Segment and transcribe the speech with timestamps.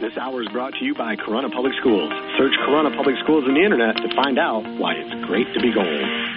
[0.00, 2.08] This hour is brought to you by Corunna Public Schools.
[2.38, 5.74] Search Corunna Public Schools on the internet to find out why it's great to be
[5.74, 6.29] gold.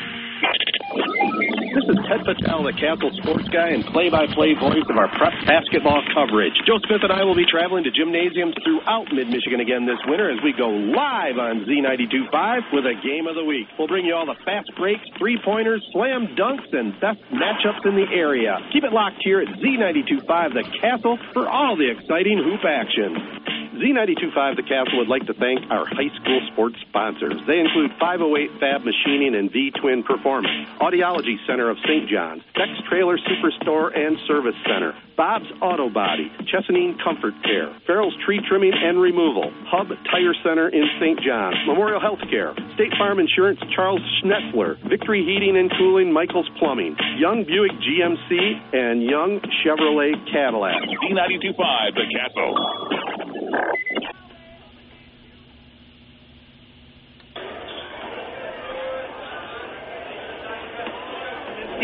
[1.74, 6.06] This is Ted Patel, the Castle sports guy and play-by-play voice of our prep basketball
[6.14, 6.54] coverage.
[6.70, 10.38] Joe Smith and I will be traveling to gymnasiums throughout mid-Michigan again this winter as
[10.46, 13.66] we go live on Z92.5 with a game of the week.
[13.74, 18.06] We'll bring you all the fast breaks, three-pointers, slam dunks, and best matchups in the
[18.14, 18.62] area.
[18.72, 23.63] Keep it locked here at Z92.5 The Castle for all the exciting hoop action.
[23.84, 27.36] Z925 The Castle would like to thank our high school sports sponsors.
[27.44, 32.08] They include 508 Fab Machining and V Twin Performance, Audiology Center of St.
[32.08, 38.40] John's, Tex Trailer Superstore and Service Center, Bob's Auto Body, Chesaning Comfort Care, Farrell's Tree
[38.48, 41.20] Trimming and Removal, Hub Tire Center in St.
[41.20, 47.44] John's, Memorial Healthcare, State Farm Insurance Charles Schnetzler, Victory Heating and Cooling Michaels Plumbing, Young
[47.44, 48.32] Buick GMC,
[48.72, 50.80] and Young Chevrolet Cadillac.
[50.88, 53.43] Z925 The Castle.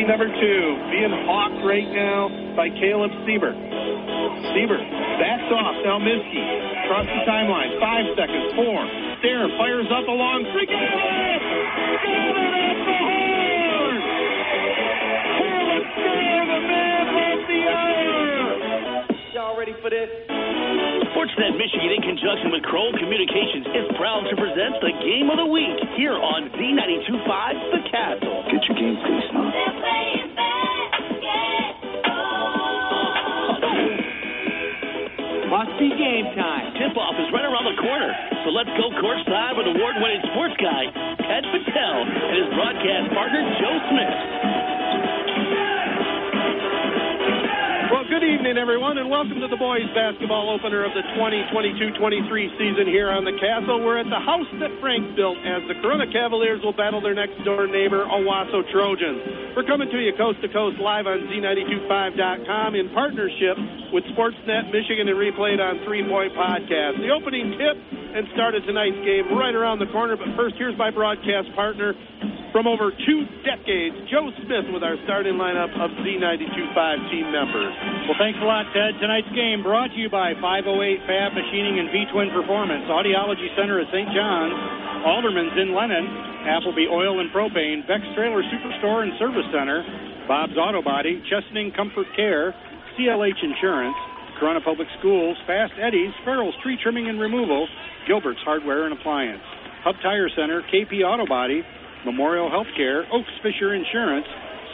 [0.10, 3.54] Number two, being hawked right now by Caleb Siebert.
[4.58, 4.82] Siebert
[5.22, 5.78] backs off.
[5.86, 6.42] Now Miskey
[6.84, 7.78] across the timeline.
[7.78, 8.58] Five seconds.
[8.58, 8.90] Four.
[9.22, 10.50] Stair fires up along.
[10.50, 10.68] Got it!
[10.68, 14.02] Got it at the horn!
[15.38, 19.06] Caleb Stair, the man from the hour.
[19.32, 20.29] Y'all ready for this?
[21.20, 25.52] Sportsnet Michigan, in conjunction with Kroll Communications, is proud to present the Game of the
[25.52, 28.40] Week here on Z92.5 The Castle.
[28.48, 29.52] Get your game face on.
[35.52, 36.72] Must be game time.
[36.80, 38.16] Tip-off is right around the corner,
[38.48, 40.88] so let's go courtside with award-winning sports guy
[41.20, 44.69] Ted Patel and his broadcast partner Joe Smith.
[47.90, 51.98] Well, good evening, everyone, and welcome to the boys basketball opener of the 2022-23
[52.54, 53.82] season here on the Castle.
[53.82, 57.42] We're at the house that Frank built as the Corunna Cavaliers will battle their next
[57.42, 59.58] door neighbor, Owosso Trojans.
[59.58, 63.58] We're coming to you coast to coast live on Z925.com in partnership
[63.90, 67.02] with Sportsnet Michigan and replayed on Three Point Podcast.
[67.02, 70.78] The opening tip and start of tonight's game right around the corner, but first, here's
[70.78, 71.98] my broadcast partner
[72.52, 77.74] from over two decades, Joe Smith, with our starting lineup of Z925 team members.
[78.10, 78.98] Well, thanks a lot, Ted.
[78.98, 83.88] Tonight's game brought to you by 508 Fab Machining and V-Twin Performance, Audiology Center at
[83.94, 84.10] St.
[84.14, 84.58] John's,
[85.06, 86.06] Alderman's in Lennon,
[86.50, 89.86] Appleby Oil and Propane, Beck's Trailer Superstore and Service Center,
[90.28, 92.54] Bob's Auto Body, Chesaning Comfort Care,
[92.98, 93.96] CLH Insurance,
[94.42, 97.68] Corunna Public Schools, Fast Eddie's, Farrell's Tree Trimming and Removal,
[98.08, 99.44] Gilbert's Hardware and Appliance,
[99.84, 101.64] Hub Tire Center, KP Auto Body,
[102.06, 104.26] Memorial Healthcare, Oaks Fisher Insurance,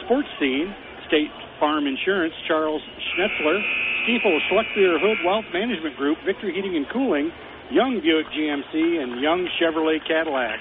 [0.04, 0.74] Sports Scene,
[1.08, 3.58] State Farm Insurance, Charles Schnetzler,
[4.04, 7.30] Stiefel Schleckbeer Hood Wealth Management Group, Victory Heating and Cooling,
[7.70, 10.60] Young Buick GMC, and Young Chevrolet Cadillac.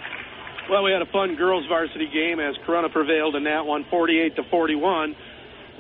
[0.70, 4.36] Well, we had a fun girls varsity game as Corunna prevailed in that one, 48
[4.38, 5.16] to 41.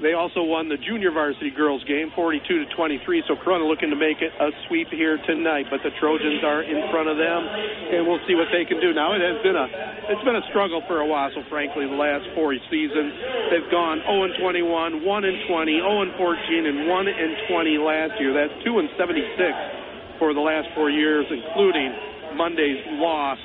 [0.01, 3.23] They also won the junior varsity girls game, 42 to 23.
[3.31, 6.83] So Corunna looking to make it a sweep here tonight, but the Trojans are in
[6.91, 8.91] front of them, and we'll see what they can do.
[8.91, 9.67] Now it has been a
[10.11, 13.15] it's been a struggle for Owosso, frankly, the last four seasons.
[13.55, 17.77] They've gone 0 and 21, 1 and 20, 0 and 14, and 1 and 20
[17.79, 18.35] last year.
[18.35, 23.39] That's 2 and 76 for the last four years, including Monday's loss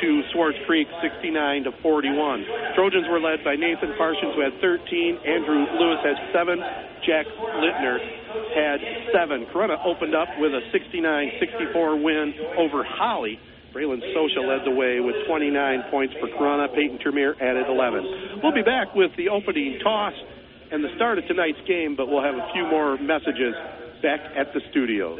[0.00, 2.74] to Swartz Creek 69 to 41.
[2.74, 6.58] Trojans were led by Nathan Parsons who had 13, Andrew Lewis had 7,
[7.06, 7.26] Jack
[7.60, 7.98] Littner
[8.54, 8.78] had
[9.12, 9.46] 7.
[9.52, 13.38] Corunna opened up with a 69-64 win over Holly.
[13.74, 15.50] Braylon Socha led the way with 29
[15.90, 16.72] points for Corunna.
[16.74, 18.40] Peyton Termier added 11.
[18.42, 20.14] We'll be back with the opening toss
[20.70, 23.54] and the start of tonight's game, but we'll have a few more messages
[24.02, 25.16] back at the studio.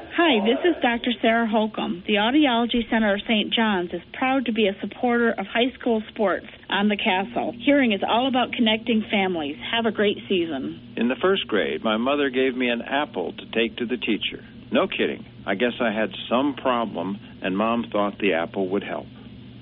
[0.00, 1.12] Hi, this is Dr.
[1.20, 2.02] Sarah Holcomb.
[2.06, 3.52] The Audiology Center of St.
[3.52, 7.54] John's is proud to be a supporter of high school sports on the castle.
[7.64, 9.56] Hearing is all about connecting families.
[9.70, 10.94] Have a great season.
[10.96, 14.42] In the first grade, my mother gave me an apple to take to the teacher.
[14.72, 15.24] No kidding.
[15.46, 19.06] I guess I had some problem, and Mom thought the apple would help.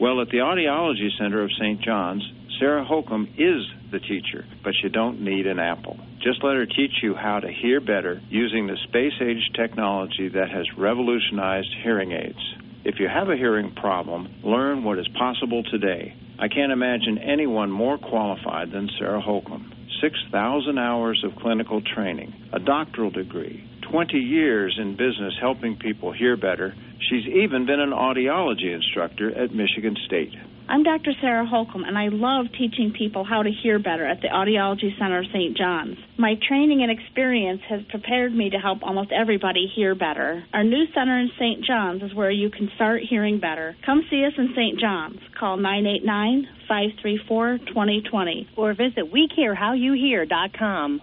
[0.00, 1.80] Well, at the Audiology Center of St.
[1.82, 2.22] John's,
[2.60, 5.98] Sarah Holcomb is the teacher, but you don't need an apple.
[6.28, 10.50] Just let her teach you how to hear better using the space age technology that
[10.50, 12.54] has revolutionized hearing aids.
[12.84, 16.14] If you have a hearing problem, learn what is possible today.
[16.38, 19.72] I can't imagine anyone more qualified than Sarah Holcomb.
[20.02, 26.36] 6,000 hours of clinical training, a doctoral degree, 20 years in business helping people hear
[26.36, 26.74] better.
[27.08, 30.34] She's even been an audiology instructor at Michigan State.
[30.70, 31.12] I'm Dr.
[31.22, 35.20] Sarah Holcomb, and I love teaching people how to hear better at the Audiology Center
[35.20, 35.56] of St.
[35.56, 35.96] John's.
[36.18, 40.44] My training and experience has prepared me to help almost everybody hear better.
[40.52, 41.64] Our new center in St.
[41.64, 43.76] John's is where you can start hearing better.
[43.86, 44.78] Come see us in St.
[44.78, 45.20] John's.
[45.40, 51.00] Call 989 534 2020 or visit WeCareHowYouHear.com.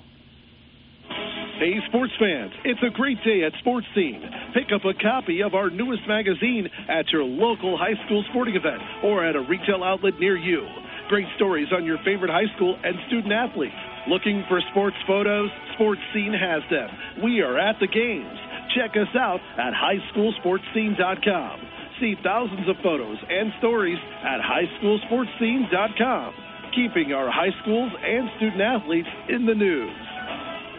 [1.59, 4.19] Hey, sports fans, it's a great day at Sports Scene.
[4.53, 8.83] Pick up a copy of our newest magazine at your local high school sporting event
[9.03, 10.67] or at a retail outlet near you.
[11.07, 13.75] Great stories on your favorite high school and student athletes.
[14.07, 15.49] Looking for sports photos?
[15.75, 16.89] Sports Scene has them.
[17.23, 18.37] We are at the games.
[18.75, 21.59] Check us out at highschoolsportscene.com.
[22.01, 26.33] See thousands of photos and stories at highschoolsportscene.com.
[26.75, 30.04] Keeping our high schools and student athletes in the news.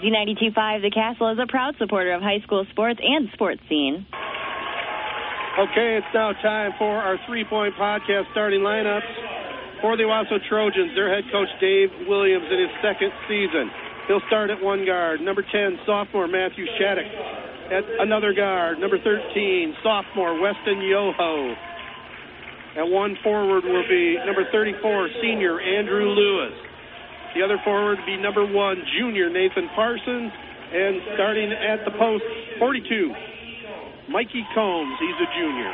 [0.03, 4.05] Z92.5 The Castle is a proud supporter of high school sports and sports scene.
[5.57, 9.09] Okay, it's now time for our three-point podcast starting lineups
[9.81, 10.93] for the Owosso Trojans.
[10.95, 13.73] Their head coach Dave Williams in his second season.
[14.07, 15.23] He'll start at one guard.
[15.25, 17.09] Number 10, sophomore Matthew Shattuck.
[17.73, 21.57] At another guard, number 13, sophomore Weston Yoho.
[22.77, 26.66] At one forward will be number 34, senior Andrew Lewis.
[27.37, 30.33] The other forward would be number one, junior Nathan Parsons.
[30.73, 32.25] And starting at the post,
[32.59, 33.13] 42,
[34.09, 34.97] Mikey Combs.
[34.97, 35.73] He's a junior.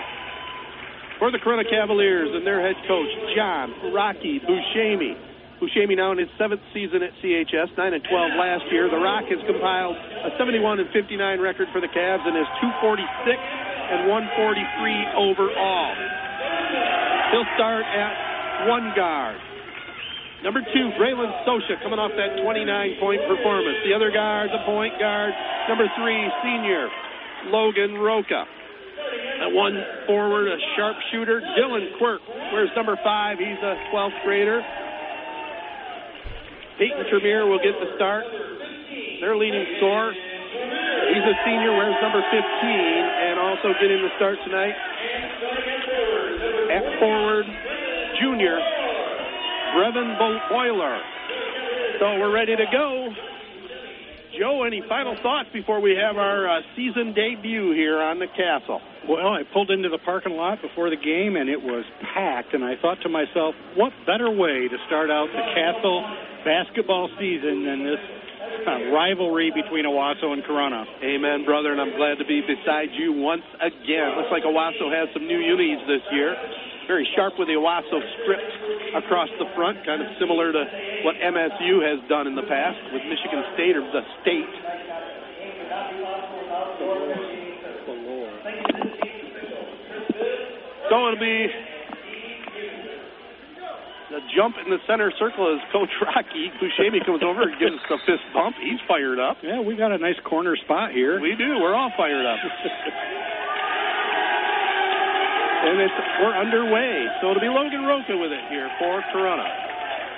[1.23, 3.06] For the Corunna Cavaliers and their head coach,
[3.38, 5.14] John Rocky Buscemi.
[5.62, 8.91] Buscemi now in his seventh season at CHS, 9 and 12 last year.
[8.91, 13.06] The Rock has compiled a 71 and 59 record for the Cavs and is 246
[13.38, 15.94] and 143 overall.
[17.31, 19.51] He'll start at one guard.
[20.43, 23.79] Number two, Braylon Sosha coming off that 29-point performance.
[23.87, 25.31] The other guard, the point guard,
[25.71, 26.91] number three, senior
[27.47, 28.43] Logan Roca.
[28.43, 32.21] At one forward, a sharpshooter, Dylan Quirk.
[32.50, 33.39] Where's number five?
[33.39, 34.62] He's a 12th grader.
[36.79, 38.27] Peyton Tremere will get the start.
[39.23, 40.11] Their leading scorer.
[40.11, 41.71] He's a senior.
[41.71, 42.43] Where's number 15?
[42.43, 44.75] And also getting the start tonight.
[46.75, 47.47] At forward,
[48.19, 48.59] junior
[49.72, 50.19] Brevin
[50.50, 51.00] Boiler.
[51.98, 53.08] So we're ready to go.
[54.38, 58.80] Joe, any final thoughts before we have our uh, season debut here on the castle?
[59.08, 61.84] Well, I pulled into the parking lot before the game and it was
[62.14, 66.00] packed, and I thought to myself, what better way to start out the castle
[66.44, 68.02] basketball season than this
[68.64, 70.84] uh, rivalry between Owosso and Corunna?
[71.04, 74.16] Amen, brother, and I'm glad to be beside you once again.
[74.16, 76.36] Looks like Owosso has some new unis this year
[76.87, 78.52] very sharp with the Owosso script
[78.96, 80.62] across the front, kind of similar to
[81.05, 84.52] what MSU has done in the past with Michigan State or the state.
[90.90, 91.49] So it'll be
[94.12, 97.88] the jump in the center circle as Coach Rocky Buscemi comes over and gives us
[97.88, 98.56] a fist bump.
[98.61, 99.38] He's fired up.
[99.43, 101.19] Yeah, we got a nice corner spot here.
[101.19, 101.56] We do.
[101.61, 102.38] We're all fired up.
[105.62, 107.06] and it's we're underway.
[107.20, 109.47] So it'll be Logan Roca with it here for Corunna.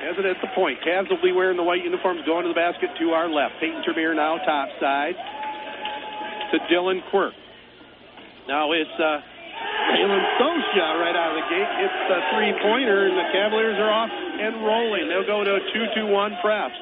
[0.08, 2.56] As it at the point, Cavs will be wearing the white uniforms going to the
[2.56, 3.60] basket to our left.
[3.60, 5.16] Peyton Tremere now top side
[6.52, 7.32] to Dylan Quirk.
[8.48, 9.20] Now it's uh,
[10.76, 11.70] Jalen right out of the gate.
[11.86, 15.08] It's a three-pointer, and the Cavaliers are off and rolling.
[15.08, 16.72] They'll go to a 2-2-1 press.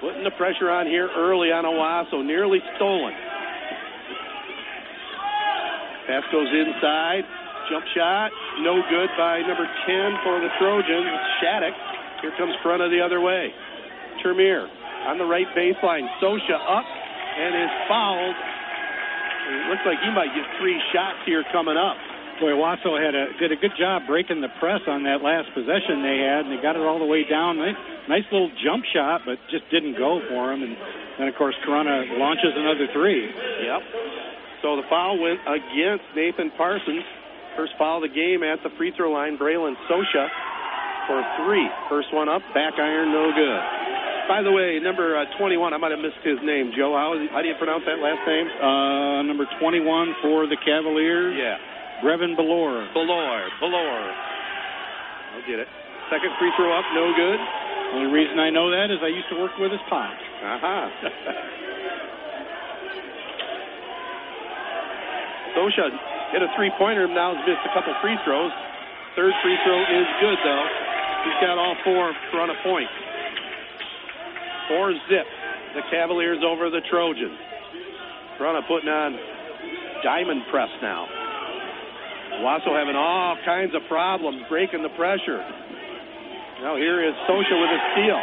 [0.00, 2.24] Putting the pressure on here early on Owosso.
[2.24, 3.14] Nearly stolen.
[6.06, 7.26] Pass goes inside.
[7.70, 8.30] Jump shot.
[8.62, 11.10] No good by number 10 for the Trojans.
[11.42, 11.74] Shattuck.
[12.22, 13.52] Here comes Corunna the other way.
[14.22, 14.70] Tremere
[15.06, 16.06] on the right baseline.
[16.22, 18.36] Sosha up and is fouled.
[19.46, 21.96] It looks like he might get three shots here coming up.
[22.40, 26.02] Boy, Owosso had a did a good job breaking the press on that last possession
[26.02, 27.56] they had, and they got it all the way down.
[27.56, 30.62] Nice, nice little jump shot, but just didn't go for him.
[30.62, 30.76] And
[31.18, 33.24] then, of course, Corunna launches another three.
[33.24, 33.82] Yep.
[34.62, 37.04] So the foul went against Nathan Parsons.
[37.56, 40.28] First foul of the game at the free throw line, Braylon Sosha
[41.08, 41.64] for three.
[41.88, 43.62] First one up, back iron, no good.
[44.28, 46.74] By the way, number uh, 21, I might have missed his name.
[46.74, 48.50] Joe, how, how do you pronounce that last name?
[48.58, 49.86] Uh, number 21
[50.20, 51.38] for the Cavaliers.
[51.38, 51.56] Yeah.
[52.02, 52.90] Brevin Belor.
[52.92, 54.02] Belor, Belor.
[55.32, 55.68] I'll get it.
[56.10, 57.38] Second free throw up, no good.
[57.94, 60.10] Only reason I know that is I used to work with his pop.
[60.10, 60.90] Uh-huh.
[65.56, 65.88] Sosha
[66.36, 67.08] hit a three-pointer.
[67.08, 68.52] Now has missed a couple free throws.
[69.16, 70.66] Third free throw is good, though.
[71.24, 72.92] He's got all four front of point.
[74.68, 75.24] Four zip.
[75.74, 77.40] The Cavaliers over the Trojans.
[78.38, 79.16] Corunna putting on
[80.04, 81.08] diamond press now.
[82.44, 85.40] Wasso having all kinds of problems breaking the pressure.
[86.60, 88.20] Now here is Sosha with a steal.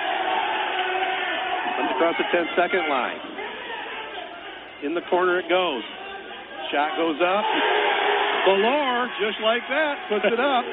[1.77, 3.19] Comes across the 10 second line.
[4.83, 5.83] In the corner it goes.
[6.73, 7.45] Shot goes up.
[8.49, 10.65] Valor, just like that, puts it up.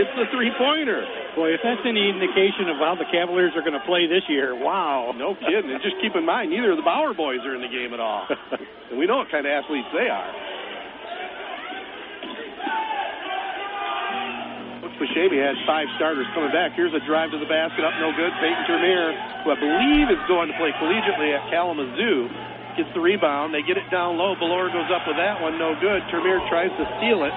[0.00, 1.04] it's the three pointer.
[1.36, 4.56] Boy, if that's any indication of how the Cavaliers are going to play this year,
[4.56, 5.12] wow.
[5.12, 5.68] No kidding.
[5.68, 8.00] And just keep in mind, neither of the Bauer boys are in the game at
[8.00, 8.24] all.
[8.90, 10.32] and we know what kind of athletes they are.
[14.96, 16.72] Bashabi had five starters coming back.
[16.76, 18.32] Here's a drive to the basket, up no good.
[18.40, 23.54] Peyton Termier, who I believe is going to play collegiately at Kalamazoo, gets the rebound.
[23.54, 24.34] They get it down low.
[24.38, 26.02] Valor goes up with that one, no good.
[26.10, 27.34] Termier tries to steal it,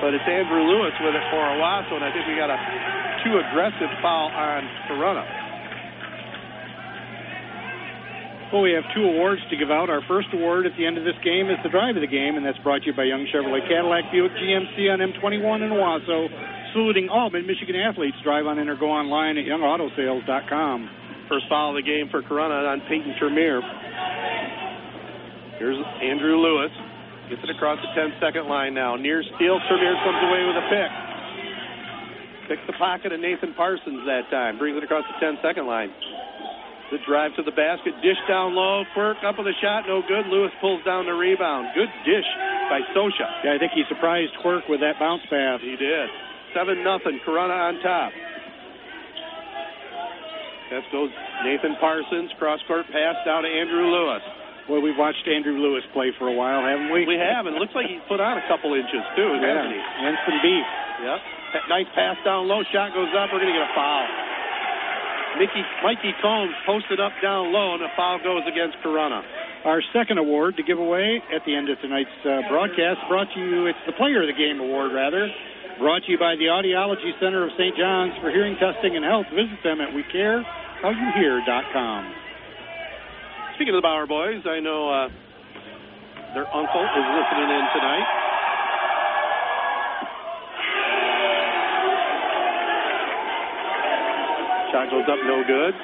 [0.00, 2.58] but it's Andrew Lewis with it for Owosso, and I think we got a
[3.24, 5.42] too aggressive foul on Corunna.
[8.52, 9.88] Well, we have two awards to give out.
[9.88, 12.36] Our first award at the end of this game is the drive of the game,
[12.36, 16.28] and that's brought to you by Young Chevrolet Cadillac Buick GMC on M21 in Owosso,
[16.76, 18.20] saluting all mid Michigan athletes.
[18.22, 20.90] Drive on in or go online at youngautosales.com.
[21.32, 23.64] First foul of the game for Corunna on Peyton Termier.
[25.62, 26.74] Here's Andrew Lewis.
[27.30, 28.98] Gets it across the 10 second line now.
[28.98, 29.62] Near steal.
[29.70, 30.90] Termier comes away with a pick.
[32.50, 34.58] Picks the pocket of Nathan Parsons that time.
[34.58, 35.94] Brings it across the 10 second line.
[36.90, 37.94] The drive to the basket.
[38.02, 38.82] Dish down low.
[38.90, 39.86] Quirk up with a shot.
[39.86, 40.26] No good.
[40.26, 41.70] Lewis pulls down the rebound.
[41.78, 42.26] Good dish
[42.66, 43.46] by Sosha.
[43.46, 45.62] Yeah, I think he surprised Quirk with that bounce pass.
[45.62, 46.10] He did.
[46.58, 47.22] 7 nothing.
[47.22, 48.10] Corunna on top.
[50.74, 51.14] That goes
[51.46, 52.34] Nathan Parsons.
[52.42, 54.41] Cross court pass down to Andrew Lewis.
[54.70, 57.02] Well, we've watched Andrew Lewis play for a while, haven't we?
[57.02, 59.42] We have, and it looks like he's put on a couple inches too, yeah.
[59.42, 59.82] hasn't he?
[59.82, 60.66] And some beef.
[61.02, 61.18] Yep.
[61.52, 63.34] That nice pass down low, shot goes up.
[63.34, 64.06] We're going to get a foul.
[65.38, 69.22] Mickey, Mikey Combs posted up down low, and a foul goes against Corunna.
[69.64, 73.40] Our second award to give away at the end of tonight's uh, broadcast brought to
[73.40, 75.28] you, it's the Player of the Game award, rather.
[75.78, 77.74] Brought to you by the Audiology Center of St.
[77.76, 79.26] John's for hearing testing and health.
[79.32, 82.14] Visit them at WeCareHowYouHear.com.
[83.62, 85.08] Speaking of the Bauer boys, I know uh,
[86.34, 88.08] their uncle is listening in tonight.
[94.72, 95.74] Shot goes up, no good.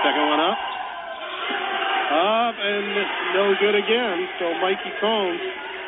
[0.00, 0.56] Second one up.
[2.16, 4.26] Up and no good again.
[4.40, 5.38] So Mikey Combs,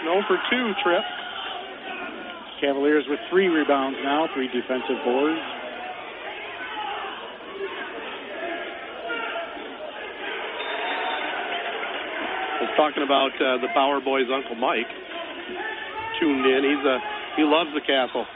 [0.04, 1.02] no for two trip.
[2.60, 5.42] Cavaliers with three rebounds now, three defensive boards.
[12.54, 14.90] I was talking about uh, the Bauer boys' Uncle Mike.
[16.20, 16.62] Tuned in.
[16.62, 16.98] He's a
[17.36, 18.26] he loves the castle.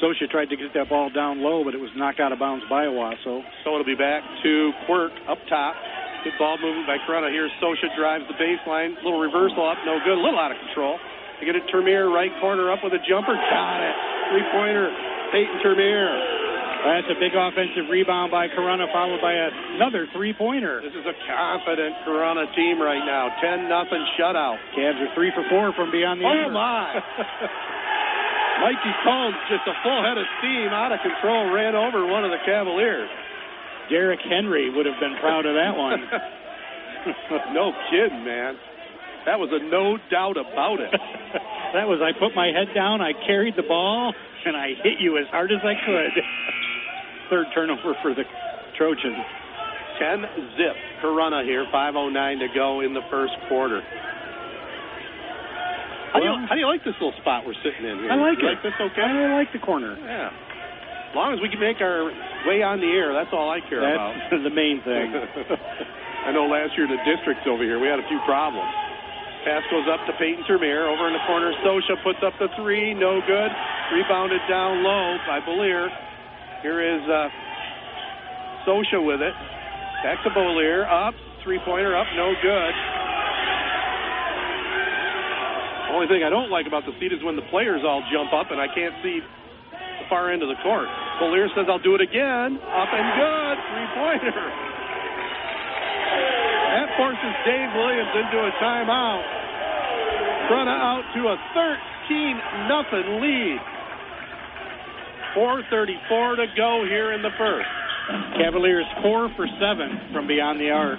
[0.00, 2.64] Sosha tried to get that ball down low, but it was knocked out of bounds
[2.68, 3.44] by Owosso.
[3.64, 5.76] So it'll be back to Quirk up top.
[6.22, 7.34] Good ball movement by Corunna.
[7.34, 8.94] Here's Sosha drives the baseline.
[9.02, 10.14] Little reversal up, no good.
[10.14, 10.98] A little out of control.
[11.40, 13.34] They get it Termier, right corner up with a jumper.
[13.34, 13.96] Got it.
[14.30, 14.86] Three pointer.
[15.34, 16.14] Peyton Termier.
[16.82, 20.82] That's a big offensive rebound by Corunna, followed by another three pointer.
[20.82, 23.30] This is a confident Corunna team right now.
[23.42, 24.58] 10 nothing shutout.
[24.78, 26.46] Cavs are three for four from beyond the arc.
[26.46, 27.02] Oh, my.
[28.62, 32.30] Mikey Combs, just a full head of steam, out of control, ran over one of
[32.30, 33.10] the Cavaliers.
[33.90, 36.00] Derrick Henry would have been proud of that one.
[37.54, 38.54] no kidding, man.
[39.26, 40.90] That was a no doubt about it.
[41.74, 45.18] that was I put my head down, I carried the ball, and I hit you
[45.18, 46.12] as hard as I could.
[47.30, 48.24] Third turnover for the
[48.76, 49.22] Trojans.
[49.98, 50.76] 10 zip.
[51.02, 53.82] Corunna here, 5.09 to go in the first quarter.
[56.12, 58.12] How, do you, how do you like this little spot we're sitting in here?
[58.12, 58.60] I like you it.
[58.60, 59.00] Like this okay?
[59.00, 59.96] I like the corner.
[59.96, 60.28] Yeah.
[61.12, 62.08] As long as we can make our
[62.48, 64.40] way on the air, that's all I care That's about.
[64.48, 65.12] the main thing.
[66.24, 68.72] I know last year the districts over here, we had a few problems.
[69.44, 70.88] Pass goes up to Peyton Termier.
[70.88, 72.94] Over in the corner, Sosha puts up the three.
[72.94, 73.50] No good.
[73.92, 75.92] Rebounded down low by Bolier.
[76.64, 77.28] Here is uh,
[78.64, 79.34] Sosha with it.
[80.00, 80.88] Back to Bolier.
[80.88, 81.12] Up.
[81.44, 82.06] Three pointer up.
[82.16, 82.74] No good.
[85.90, 88.32] The only thing I don't like about the seat is when the players all jump
[88.32, 90.88] up and I can't see the far end of the court.
[91.22, 92.58] Bolier says, I'll do it again.
[92.58, 93.56] Up and good.
[93.70, 94.42] Three pointer.
[96.74, 99.22] That forces Dave Williams into a timeout.
[100.50, 103.62] Corunna out to a 13 nothing lead.
[105.38, 107.70] 4.34 to go here in the first.
[108.42, 110.98] Cavaliers four for seven from beyond the arc.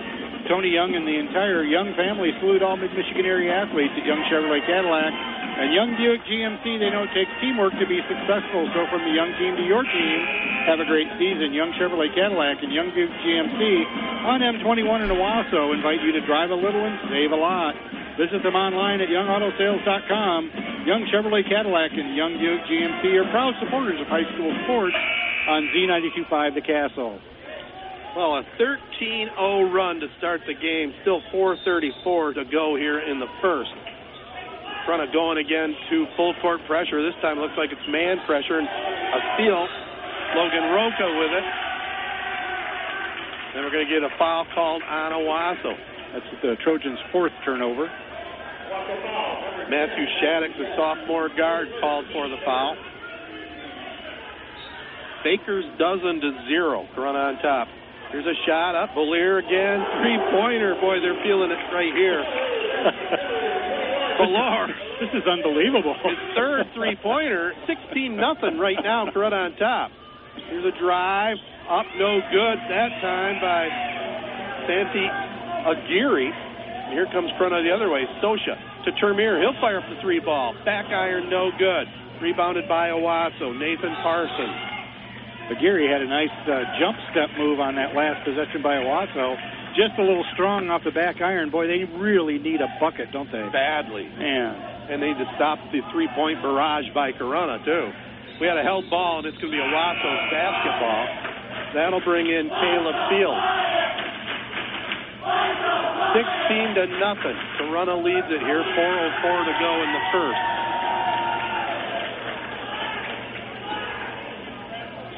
[0.49, 4.63] Tony Young and the entire Young family salute all Mid-Michigan area athletes at Young Chevrolet
[4.67, 5.13] Cadillac.
[5.53, 8.67] And Young Buick GMC, they know it takes teamwork to be successful.
[8.73, 10.19] So from the Young team to your team,
[10.67, 11.53] have a great season.
[11.53, 13.61] Young Chevrolet Cadillac and Young Buick GMC
[14.27, 17.77] on M21 in Owosso invite you to drive a little and save a lot.
[18.19, 20.41] Visit them online at youngautosales.com.
[20.89, 24.97] Young Chevrolet Cadillac and Young Buick GMC are proud supporters of high school sports
[25.49, 27.21] on Z92.5 The Castle.
[28.13, 30.93] Well, a 13-0 run to start the game.
[31.01, 33.73] Still 4:34 to go here in the first.
[34.85, 37.01] Front of going again to full court pressure.
[37.01, 39.65] This time looks like it's man pressure and a steal.
[40.37, 41.47] Logan Roca with it.
[43.55, 45.73] Then we're going to get a foul called on Owosso.
[46.13, 47.89] That's the Trojans' fourth turnover.
[49.69, 52.77] Matthew Shattuck, the sophomore guard, called for the foul.
[55.25, 56.87] Baker's dozen to zero.
[56.97, 57.69] Corunna on top.
[58.13, 58.93] Here's a shot up.
[58.93, 59.81] Valier again.
[60.05, 60.77] Three pointer.
[60.85, 62.21] Boy, they're feeling it right here.
[64.21, 64.69] Valar.
[65.01, 65.97] This is unbelievable.
[66.05, 67.55] His third three pointer.
[67.67, 69.09] 16 nothing right now.
[69.09, 69.91] Corunna on top.
[70.49, 71.39] Here's a drive.
[71.71, 73.69] Up, no good that time by
[74.69, 75.09] Santi
[75.73, 76.29] Aguirre.
[76.29, 78.05] And here comes Corunna the other way.
[78.23, 79.41] Sosha to Termier.
[79.41, 80.53] He'll fire up the three ball.
[80.67, 81.87] Back iron, no good.
[82.21, 83.59] Rebounded by Owosso.
[83.59, 84.72] Nathan Parsons.
[85.51, 89.35] Aguirre had a nice uh, jump step move on that last possession by Owosso.
[89.75, 91.51] Just a little strong off the back iron.
[91.51, 93.43] Boy, they really need a bucket, don't they?
[93.51, 94.05] Badly.
[94.05, 94.53] Man.
[94.93, 97.89] And they need to stop the three-point barrage by Corunna, too.
[98.41, 101.05] We had a held ball, and it's going to be Owosso's basketball.
[101.73, 103.39] That'll bring in Caleb Field.
[106.13, 107.39] 16 to nothing.
[107.57, 108.61] Corunna leads it here.
[108.61, 110.43] 4.04 to go in the first.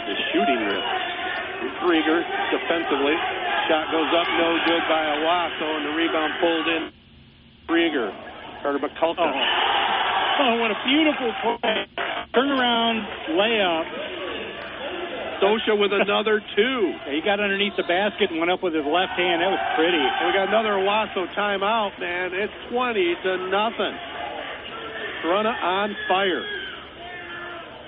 [0.07, 0.91] His shooting wrist.
[1.83, 2.23] Brieger
[2.55, 3.17] defensively.
[3.69, 6.83] Shot goes up, no good by Owosso, and the rebound pulled in.
[7.67, 8.13] Brieger.
[8.63, 9.19] Carter McCullough.
[9.19, 10.41] Oh.
[10.41, 11.87] oh, what a beautiful play.
[12.35, 13.05] Turnaround
[13.37, 13.87] layup.
[15.43, 16.95] Sosha with another two.
[17.11, 19.43] he got underneath the basket and went up with his left hand.
[19.43, 19.99] That was pretty.
[19.99, 22.33] And we got another Owosso timeout, man.
[22.33, 23.97] It's 20 to nothing.
[25.25, 26.45] Corunna on fire.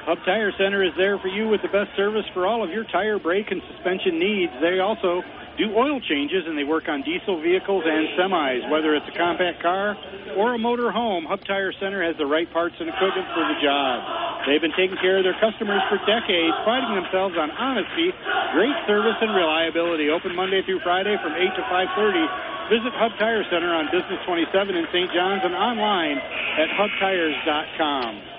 [0.07, 2.87] Hub Tire Center is there for you with the best service for all of your
[2.95, 4.55] tire, brake, and suspension needs.
[4.63, 5.27] They also
[5.59, 8.71] do oil changes and they work on diesel vehicles and semis.
[8.71, 9.99] Whether it's a compact car
[10.39, 13.59] or a motor home, Hub Tire Center has the right parts and equipment for the
[13.59, 14.47] job.
[14.47, 18.15] They've been taking care of their customers for decades, priding themselves on honesty,
[18.55, 20.07] great service, and reliability.
[20.15, 22.71] Open Monday through Friday from 8 to 5.30.
[22.71, 25.11] Visit Hub Tire Center on Business 27 in St.
[25.11, 26.23] John's and online
[26.63, 28.36] at hubtires.com.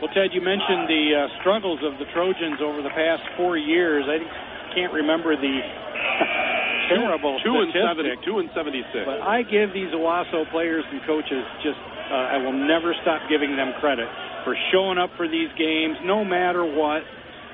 [0.00, 4.08] Well, Ted, you mentioned the uh, struggles of the Trojans over the past four years.
[4.08, 4.18] I
[4.74, 5.60] can't remember the
[6.88, 7.84] terrible two and statistic.
[7.84, 9.04] seventy, two and seventy-six.
[9.04, 11.78] But I give these Owosso players and coaches just.
[12.10, 14.08] Uh, I will never stop giving them credit.
[14.42, 17.02] for showing up for these games, no matter what.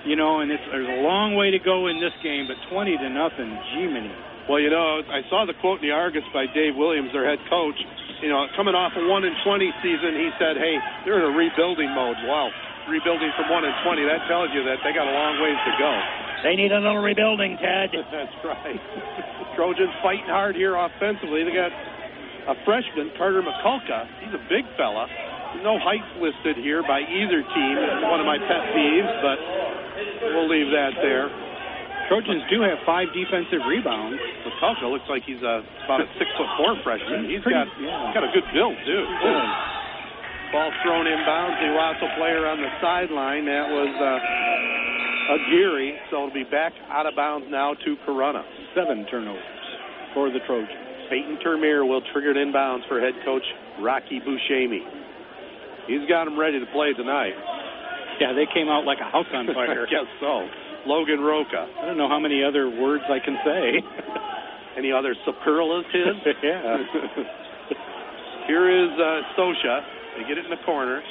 [0.07, 2.97] You know, and it's there's a long way to go in this game, but 20
[2.97, 4.15] to nothing, Jiminy.
[4.47, 7.43] Well, you know, I saw the quote in the Argus by Dave Williams, their head
[7.51, 7.75] coach.
[8.23, 11.37] You know, coming off a one and 20 season, he said, "Hey, they're in a
[11.37, 12.55] rebuilding mode." Wow,
[12.89, 14.07] rebuilding from one and 20.
[14.07, 15.91] That tells you that they got a long ways to go.
[16.47, 17.91] They need a little rebuilding, Ted.
[18.15, 18.81] That's right.
[19.59, 21.43] Trojans fighting hard here offensively.
[21.43, 21.75] They got
[22.47, 24.07] a freshman, Carter McCulka.
[24.23, 25.11] He's a big fella.
[25.65, 27.75] No height listed here by either team.
[27.83, 29.39] It's one of my pet peeves, but
[30.33, 31.46] we'll leave that there.
[32.09, 34.21] Trojans do have five defensive rebounds.
[34.47, 37.27] McCulka looks like he's a, about a six foot four freshman.
[37.27, 38.15] He's Pretty- got yeah.
[38.15, 39.03] got a good build too.
[40.55, 41.59] Ball thrown inbounds.
[41.59, 43.47] The Wasso player on the sideline.
[43.51, 45.99] That was uh, Aguirre.
[46.11, 48.43] So it'll be back out of bounds now to Corunna.
[48.75, 49.43] Seven turnovers
[50.15, 50.71] for the Trojans.
[51.11, 53.43] Peyton Termier will trigger it inbounds for head coach
[53.81, 54.83] Rocky Buscemi.
[55.87, 57.35] He's got him ready to play tonight.
[58.19, 59.87] Yeah, they came out like a house on fire.
[59.87, 60.47] I guess so.
[60.87, 61.67] Logan Roca.
[61.83, 63.83] I don't know how many other words I can say.
[64.79, 66.23] Any other superlatives?
[66.43, 66.79] yeah.
[68.47, 69.83] Here is uh, Sosha.
[70.17, 71.03] They get it in the corner.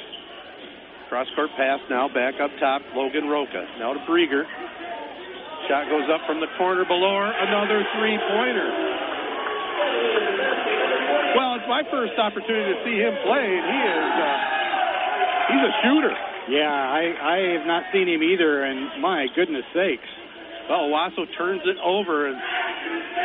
[1.08, 2.82] Cross court pass now back up top.
[2.94, 3.62] Logan Roca.
[3.78, 4.42] Now to Brieger.
[5.68, 7.30] Shot goes up from the corner below her.
[7.30, 8.70] Another three pointer.
[11.36, 14.38] Well, it's my first opportunity to see him play, and he is uh,
[15.52, 16.14] he's a shooter.
[16.48, 20.06] Yeah, I, I have not seen him either, and my goodness sakes.
[20.70, 22.38] Well, Wasso turns it over and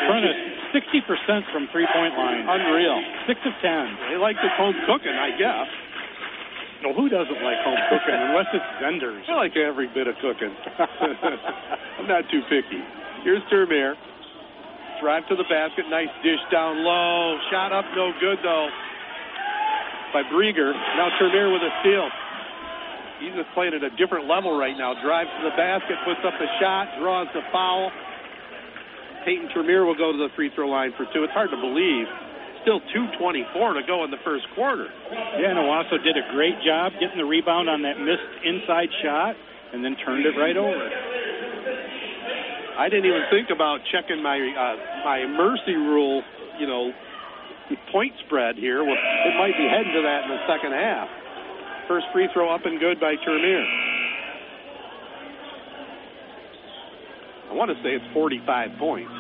[0.08, 0.36] Front of
[0.74, 2.46] 60% from three point line.
[2.50, 2.98] unreal.
[3.28, 4.10] Six of 10.
[4.10, 5.70] They like this home cooking, I guess.
[6.82, 9.22] Well, who doesn't like home cooking unless it's vendors?
[9.30, 10.50] I like every bit of cooking.
[12.02, 12.82] I'm not too picky.
[13.22, 13.94] Here's Termier.
[15.02, 15.86] Drive to the basket.
[15.90, 17.38] Nice dish down low.
[17.54, 18.70] Shot up, no good though.
[20.14, 20.74] By Brieger.
[20.98, 22.10] Now Termier with a steal.
[23.22, 24.98] He's just playing at a different level right now.
[24.98, 27.94] Drives to the basket, puts up the shot, draws the foul.
[29.22, 31.22] Peyton Termier will go to the free throw line for two.
[31.22, 32.10] It's hard to believe.
[32.66, 34.90] Still 2.24 to go in the first quarter.
[35.38, 39.38] Yeah, and Owosso did a great job getting the rebound on that missed inside shot
[39.74, 40.90] and then turned it right over.
[42.78, 46.24] I didn't even think about checking my uh, my mercy rule,
[46.58, 46.90] you know,
[47.92, 48.84] point spread here.
[48.84, 51.21] Well, it might be heading to that in the second half.
[51.88, 53.66] First free throw up and good by Termier.
[57.52, 59.12] I want to say it's 45 points.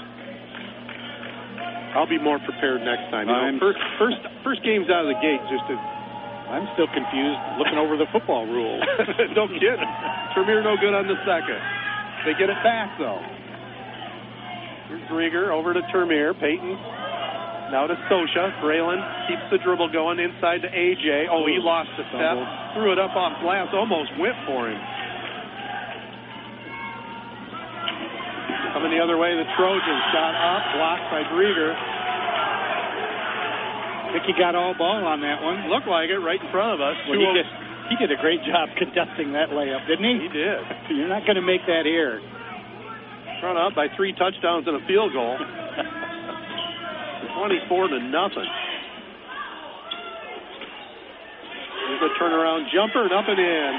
[1.91, 3.27] I'll be more prepared next time.
[3.27, 5.43] You know, first, first, first game's out of the gate.
[5.51, 8.79] Just to, I'm still confused looking over the football rules.
[9.35, 9.91] no kidding.
[10.31, 11.59] Termier no good on the second.
[12.23, 13.19] They get it back though.
[14.87, 16.31] Here's Rieger over to Termier.
[16.39, 16.79] Peyton
[17.71, 18.51] now to Sosha.
[18.59, 18.99] Braylon
[19.31, 21.31] keeps the dribble going inside to AJ.
[21.31, 22.37] Oh, he lost the step.
[22.75, 23.71] Threw it up off glass.
[23.71, 24.79] Almost went for him.
[28.75, 31.75] Coming the other way, the Trojans shot up, blocked by Brieger.
[34.07, 35.71] I think he got all ball on that one.
[35.71, 36.95] Looked like it right in front of us.
[37.07, 37.47] Well, he, did,
[37.87, 40.27] he did a great job contesting that layup, didn't he?
[40.27, 40.59] He did.
[40.99, 42.19] You're not going to make that here.
[43.43, 45.35] Run up by three touchdowns and a field goal.
[47.41, 48.45] 24 to nothing.
[51.89, 53.73] There's a turnaround jumper and up and in.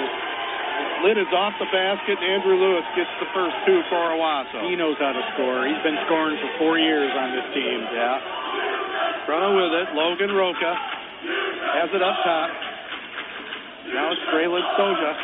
[1.07, 2.19] Lid is off the basket.
[2.19, 4.67] and Andrew Lewis gets the first two for Owosso.
[4.67, 5.63] He knows how to score.
[5.71, 7.87] He's been scoring for four years on this team.
[7.95, 9.31] Yeah.
[9.31, 9.87] Running with it.
[9.95, 10.75] Logan Roca
[11.79, 12.51] has it up top.
[13.95, 15.15] Now it's Braylon Soja.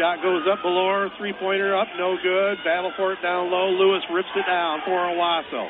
[0.00, 1.12] Shot goes up below.
[1.20, 1.88] Three pointer up.
[2.00, 2.56] No good.
[2.64, 3.68] Battle for it down low.
[3.68, 5.68] Lewis rips it down for Owosso.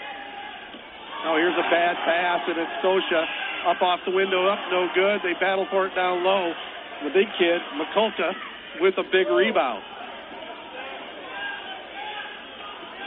[1.25, 3.25] Oh, here's a bad pass, and it's Sosha
[3.65, 5.25] up off the window, up, no good.
[5.25, 6.53] They battle for it down low.
[7.01, 8.37] The big kid, McCulta,
[8.81, 9.81] with a big rebound.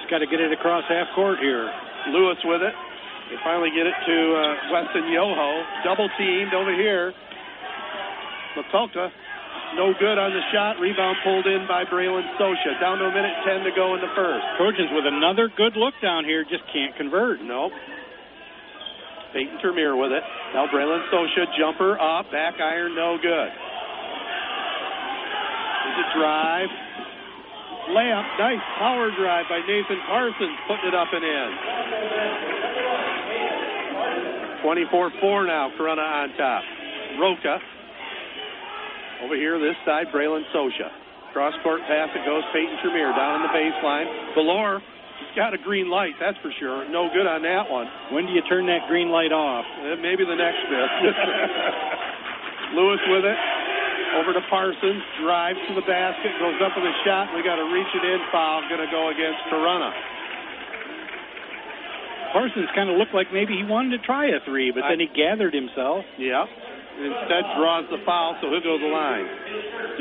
[0.01, 1.69] Just got to get it across half court here.
[2.09, 2.73] Lewis with it.
[3.29, 5.61] They finally get it to uh, Weston Yoho.
[5.85, 7.13] Double teamed over here.
[8.57, 9.13] McCulta,
[9.75, 10.81] no good on the shot.
[10.81, 12.79] Rebound pulled in by Braylon Sosha.
[12.81, 14.41] Down to a minute 10 to go in the first.
[14.57, 17.45] Trojans with another good look down here, just can't convert.
[17.45, 17.73] Nope.
[19.33, 20.23] Peyton Termier with it.
[20.53, 23.51] Now Braylon Sosha, jumper up, back iron, no good.
[25.83, 26.69] There's a drive.
[27.89, 31.49] Layup, nice power drive by Nathan Parsons, putting it up and in.
[34.63, 36.63] 24-4 now, Corunna on top.
[37.19, 37.59] Roca.
[39.23, 40.91] Over here, this side, Braylon Sosha.
[41.33, 44.07] Cross court pass, it goes Peyton Tremere down on the baseline.
[44.35, 44.81] Valor,
[45.35, 46.89] got a green light, that's for sure.
[46.89, 47.87] No good on that one.
[48.11, 49.65] When do you turn that green light off?
[49.77, 50.89] Uh, maybe the next bit.
[52.77, 53.39] Lewis with it.
[54.17, 57.29] Over to Parsons, drives to the basket, goes up with a shot.
[57.35, 59.91] We got a reach it in foul, going to go against Corunna.
[62.33, 65.07] Parsons kind of looked like maybe he wanted to try a three, but then he
[65.11, 66.03] gathered himself.
[66.17, 66.47] Yep.
[66.97, 69.27] Instead, draws the foul, so he'll go to the line.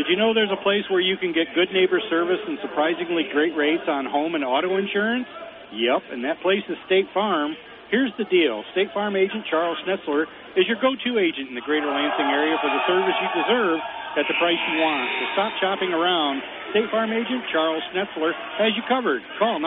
[0.01, 3.29] Did you know there's a place where you can get good neighbor service and surprisingly
[3.33, 5.29] great rates on home and auto insurance?
[5.77, 7.53] Yep, and that place is State Farm.
[7.91, 11.63] Here's the deal State Farm agent Charles Schnetzler is your go to agent in the
[11.63, 13.79] greater Lansing area for the service you deserve
[14.17, 15.05] at the price you want.
[15.21, 16.41] So stop shopping around.
[16.73, 19.21] State Farm agent Charles Schnetzler has you covered.
[19.39, 19.61] Call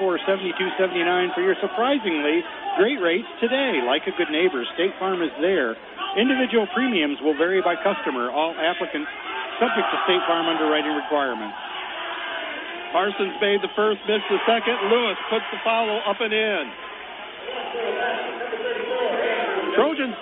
[0.00, 2.40] 989-224-7279 for your surprisingly
[2.80, 3.84] great rates today.
[3.84, 5.76] Like a good neighbor, State Farm is there.
[6.16, 8.32] Individual premiums will vary by customer.
[8.32, 9.12] All applicants
[9.60, 11.54] subject to State Farm underwriting requirements.
[12.90, 14.74] Parsons made the first, missed the second.
[14.90, 16.64] Lewis puts the follow up and in.
[19.78, 20.18] Trojans,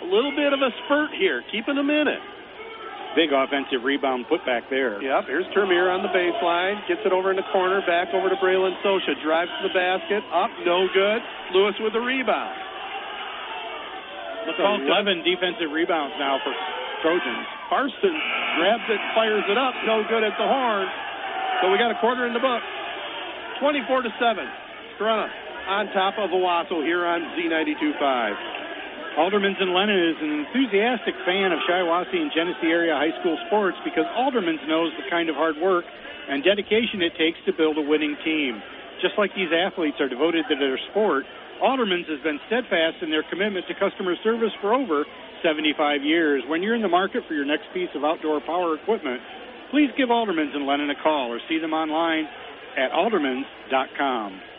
[0.00, 2.22] a little bit of a spurt here, keeping them in it.
[3.18, 5.02] Big offensive rebound put back there.
[5.02, 6.78] Yep, here's Termier on the baseline.
[6.86, 9.18] Gets it over in the corner, back over to Braylon Sosha.
[9.18, 11.18] Drives to the basket, up, no good.
[11.50, 12.54] Lewis with the rebound.
[14.46, 16.54] That's 11 defensive rebounds now for
[17.02, 17.46] Trojans.
[17.66, 18.22] Parsons
[18.56, 20.86] grabs it, fires it up, no good at the horn.
[21.60, 22.62] So we got a quarter in the book.
[23.58, 24.46] 24 to 7.
[24.98, 25.28] Corunna
[25.68, 28.59] on top of Owosso here on Z92.5.
[29.18, 33.76] Aldermans and Lennon is an enthusiastic fan of Shiawassee and Genesee area high school sports
[33.82, 35.84] because Aldermans knows the kind of hard work
[36.30, 38.62] and dedication it takes to build a winning team.
[39.02, 41.26] Just like these athletes are devoted to their sport,
[41.58, 45.02] Aldermans has been steadfast in their commitment to customer service for over
[45.42, 46.46] 75 years.
[46.46, 49.20] When you're in the market for your next piece of outdoor power equipment,
[49.74, 52.30] please give Aldermans and Lennon a call or see them online
[52.78, 54.49] at aldermans.com.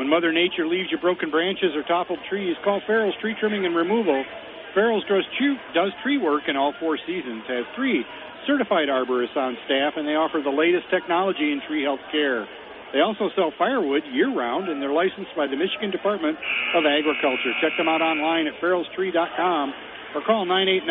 [0.00, 3.76] When Mother Nature leaves you broken branches or toppled trees, call Farrell's Tree Trimming and
[3.76, 4.24] Removal.
[4.72, 8.00] Farrell's does tree, work in all four seasons, has three
[8.48, 12.48] certified arborists on staff, and they offer the latest technology in tree health care.
[12.96, 16.40] They also sell firewood year round, and they're licensed by the Michigan Department
[16.72, 17.52] of Agriculture.
[17.60, 20.88] Check them out online at farrellstree.com or call 989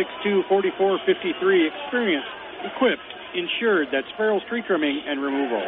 [0.00, 1.68] 862 4453.
[1.68, 2.32] Experienced,
[2.72, 3.92] equipped, insured.
[3.92, 5.60] That's Farrell's Tree Trimming and Removal.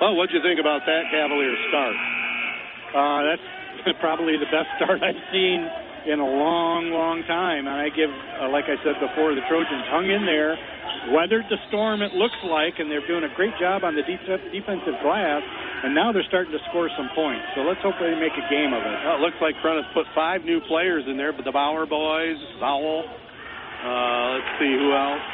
[0.00, 1.96] Well, what'd you think about that Cavaliers start?
[2.92, 5.64] Uh, that's probably the best start I've seen
[6.04, 7.64] in a long, long time.
[7.64, 10.52] And I give, uh, like I said before, the Trojans hung in there,
[11.16, 14.52] weathered the storm, it looks like, and they're doing a great job on the de-
[14.52, 15.40] defensive glass.
[15.80, 17.44] And now they're starting to score some points.
[17.56, 18.96] So let's hope they make a game of it.
[19.00, 22.36] Well, it looks like Corunna's put five new players in there, but the Bauer boys,
[22.60, 25.24] Vowell, uh, let's see who else.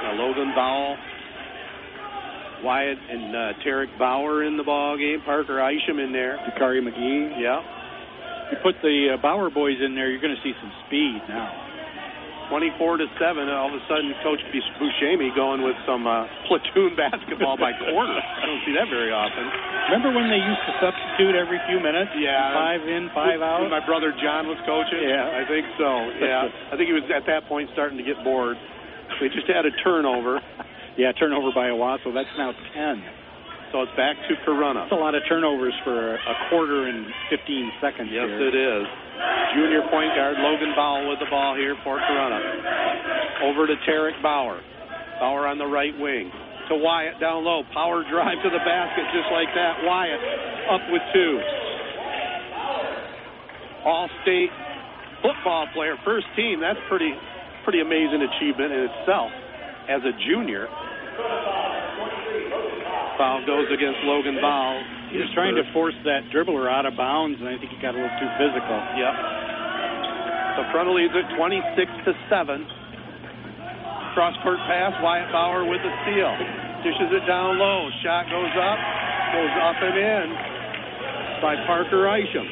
[0.00, 0.96] Uh, Logan Vowell,
[2.62, 5.20] Wyatt and uh, Tarek Bauer in the ball game.
[5.24, 6.38] Parker Isham in there.
[6.48, 7.40] Dakari McGee.
[7.40, 7.62] Yeah.
[8.50, 11.70] You put the uh, Bauer boys in there, you're going to see some speed now.
[12.50, 13.46] 24 to 7.
[13.46, 18.18] All of a sudden, Coach Buscemi going with some uh, platoon basketball by quarter.
[18.18, 19.46] I don't see that very often.
[19.86, 22.10] Remember when they used to substitute every few minutes?
[22.18, 22.50] Yeah.
[22.50, 23.62] Five in, five out?
[23.62, 24.98] When my brother John was coaching?
[24.98, 25.30] Yeah.
[25.30, 25.88] I think so.
[26.20, 26.50] Yeah.
[26.70, 28.58] I think he was at that point starting to get bored.
[29.22, 30.42] We just had a turnover.
[30.98, 32.10] Yeah, turnover by Owosso.
[32.10, 33.02] That's now 10.
[33.70, 34.90] So it's back to Corunna.
[34.90, 38.10] That's a lot of turnovers for a quarter and 15 seconds.
[38.10, 38.50] Yes, here.
[38.50, 38.84] it is.
[39.54, 42.42] Junior point guard Logan Bowell with the ball here for Corunna.
[43.46, 44.58] Over to Tarek Bauer.
[45.20, 46.32] Bauer on the right wing.
[46.70, 47.62] To Wyatt down low.
[47.72, 49.86] Power drive to the basket just like that.
[49.86, 50.20] Wyatt
[50.70, 51.38] up with two.
[53.86, 54.50] All state
[55.22, 56.60] football player, first team.
[56.60, 57.14] That's pretty
[57.62, 59.30] pretty amazing achievement in itself
[59.90, 60.70] as a junior.
[63.18, 64.78] Foul goes against Logan Bowell.
[65.10, 67.92] He was trying to force that dribbler out of bounds, and I think he got
[67.92, 68.78] a little too physical.
[68.94, 69.14] Yep.
[70.54, 74.14] So Corunna leads it 26 to 7.
[74.14, 76.32] Cross court pass, Wyatt Bauer with the steal.
[76.86, 77.90] Dishes it down low.
[78.06, 78.78] Shot goes up,
[79.34, 80.26] goes up and in
[81.42, 82.46] by Parker Isham.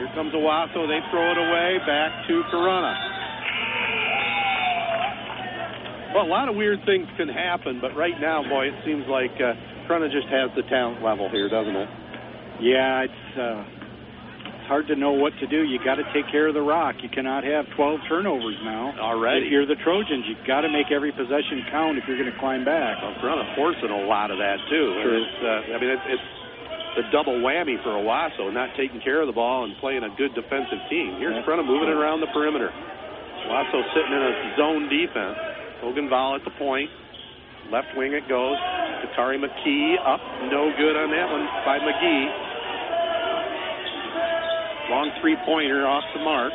[0.00, 0.88] Here comes Owosso.
[0.88, 1.76] They throw it away.
[1.84, 2.96] Back to Corunna.
[6.16, 9.36] Well, a lot of weird things can happen, but right now, boy, it seems like
[9.36, 9.52] uh,
[9.84, 11.88] Corunna just has the talent level here, doesn't it?
[12.64, 13.60] Yeah, it's uh,
[14.56, 15.68] it's hard to know what to do.
[15.68, 16.96] You got to take care of the rock.
[17.04, 18.96] You cannot have 12 turnovers now.
[18.96, 19.46] Already.
[19.46, 22.40] If you're the Trojans, you got to make every possession count if you're going to
[22.40, 22.96] climb back.
[23.04, 24.96] Well, Corunna forcing a lot of that too.
[25.04, 25.12] Sure.
[25.12, 26.39] It's, uh, I mean, it's, it's
[26.96, 30.34] the double whammy for Owosso, not taking care of the ball and playing a good
[30.34, 31.16] defensive team.
[31.18, 31.42] Here's Yeah.
[31.42, 32.72] Corunna moving it around the perimeter.
[33.46, 35.38] Owosso sitting in a zone defense.
[35.82, 36.90] Logan Vol at the point.
[37.70, 42.26] Left wing it goes to Atari McKee up, no good on that one by McGee.
[44.90, 46.52] Long three pointer off the mark.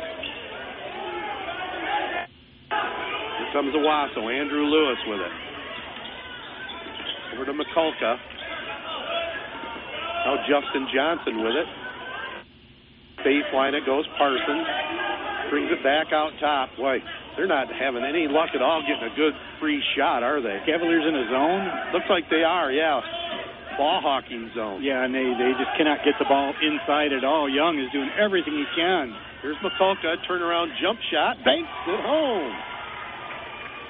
[2.68, 4.28] Here comes Owosso.
[4.28, 5.32] Andrew Lewis with it.
[7.34, 8.18] Over to McCulka.
[10.26, 11.70] Now Justin Johnson with it.
[13.22, 14.66] Baseline it goes Parsons.
[15.54, 16.74] Brings it back out top.
[16.74, 16.98] Boy,
[17.38, 20.58] they're not having any luck at all getting a good free shot, are they?
[20.66, 21.94] Cavaliers in a zone?
[21.94, 22.98] Looks like they are, yeah.
[23.78, 24.82] Ball hawking zone.
[24.82, 27.46] Yeah, and they, they just cannot get the ball inside at all.
[27.46, 29.14] Young is doing everything he can.
[29.46, 32.50] Here's McCulka, turnaround jump shot, banks it home.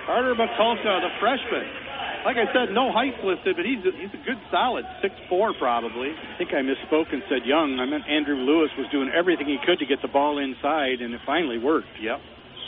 [0.04, 1.85] Carter McCulka, the freshman.
[2.26, 5.54] Like I said, no height listed, but he's a, he's a good solid six four
[5.62, 6.10] probably.
[6.10, 7.78] I think I misspoke and said Young.
[7.78, 11.14] I meant Andrew Lewis was doing everything he could to get the ball inside, and
[11.14, 11.94] it finally worked.
[12.02, 12.18] Yep.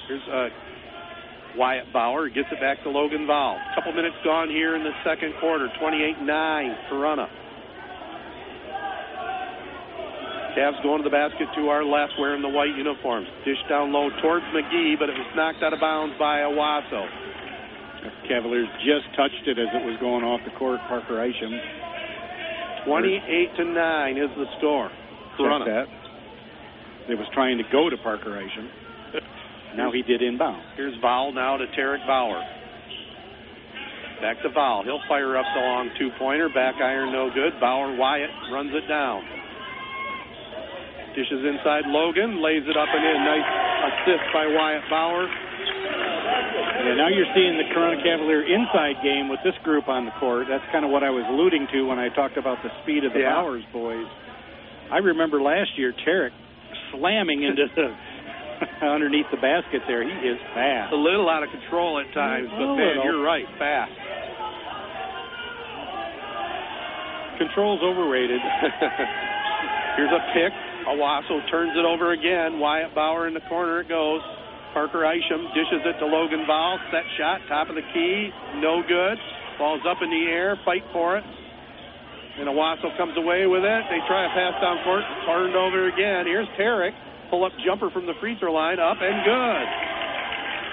[0.06, 3.58] Here's uh, Wyatt Bauer gets it back to Logan Val.
[3.74, 5.66] Couple minutes gone here in the second quarter.
[5.82, 6.22] 28-9
[6.86, 7.26] Corunna.
[10.54, 13.26] Cavs going to the basket to our left, wearing the white uniforms.
[13.44, 17.27] Dish down low towards McGee, but it was knocked out of bounds by Owosso.
[18.28, 20.80] Cavaliers just touched it as it was going off the court.
[20.88, 21.52] Parker Isham.
[22.86, 24.90] 28 to 9 is the score.
[25.66, 25.86] That.
[27.08, 28.68] It was trying to go to Parker Isham.
[29.76, 30.62] now he did inbound.
[30.76, 32.42] Here's Val now to Tarek Bauer.
[34.20, 34.82] Back to Val.
[34.82, 36.48] He'll fire up the long two pointer.
[36.48, 37.54] Back iron no good.
[37.60, 39.22] Bauer Wyatt runs it down.
[41.14, 43.18] Dishes inside Logan, lays it up and in.
[43.24, 43.50] Nice
[43.90, 45.26] assist by Wyatt Bauer.
[46.28, 50.46] Yeah, now you're seeing the Corunna Cavalier inside game with this group on the court.
[50.48, 53.12] That's kind of what I was alluding to when I talked about the speed of
[53.12, 53.34] the yeah.
[53.34, 54.06] Bowers boys.
[54.90, 56.32] I remember last year Tarek
[56.92, 57.92] slamming into the
[58.86, 60.02] underneath the basket there.
[60.02, 60.92] He is fast.
[60.92, 63.92] A little out of control at times, but man, you're right, fast.
[67.38, 68.40] Control's overrated.
[69.96, 70.52] Here's a pick.
[70.88, 72.58] Owosso turns it over again.
[72.58, 74.20] Wyatt Bauer in the corner it goes.
[74.72, 76.78] Parker Isham dishes it to Logan Val.
[76.90, 79.18] Set shot, top of the key, no good.
[79.58, 81.24] Ball's up in the air, fight for it.
[82.38, 83.82] And Owosso comes away with it.
[83.90, 86.26] They try a pass down court, turned over again.
[86.26, 86.94] Here's Tarek.
[87.30, 89.66] Pull up jumper from the free throw line, up and good.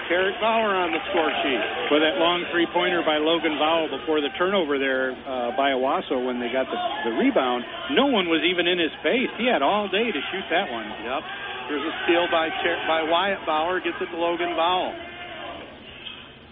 [0.06, 1.62] Tarek Bauer on the score sheet.
[1.90, 6.22] For that long three pointer by Logan Vowell before the turnover there uh, by Owosso
[6.22, 6.78] when they got the,
[7.10, 7.66] the rebound,
[7.98, 9.28] no one was even in his face.
[9.34, 10.86] He had all day to shoot that one.
[10.86, 11.22] Yep.
[11.68, 13.80] Here's a steal by Ter- by Wyatt Bauer.
[13.80, 14.94] Gets it to Logan Vowell.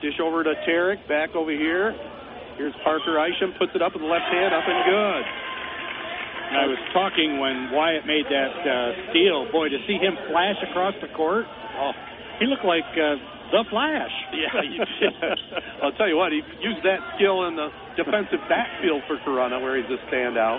[0.02, 1.06] Dish over to Tarek.
[1.08, 1.94] Back over here.
[2.58, 3.54] Here's Parker Isham.
[3.58, 4.54] Puts it up with the left hand.
[4.54, 5.24] Up and good.
[6.44, 9.50] And I was talking when Wyatt made that uh, steal.
[9.50, 11.92] Boy, to see him flash across the court, oh,
[12.38, 13.16] he looked like uh,
[13.50, 14.12] the Flash.
[14.34, 14.50] Yeah,
[15.82, 19.78] I'll tell you what, he used that skill in the defensive backfield for Corunna, where
[19.78, 20.58] he's a standout.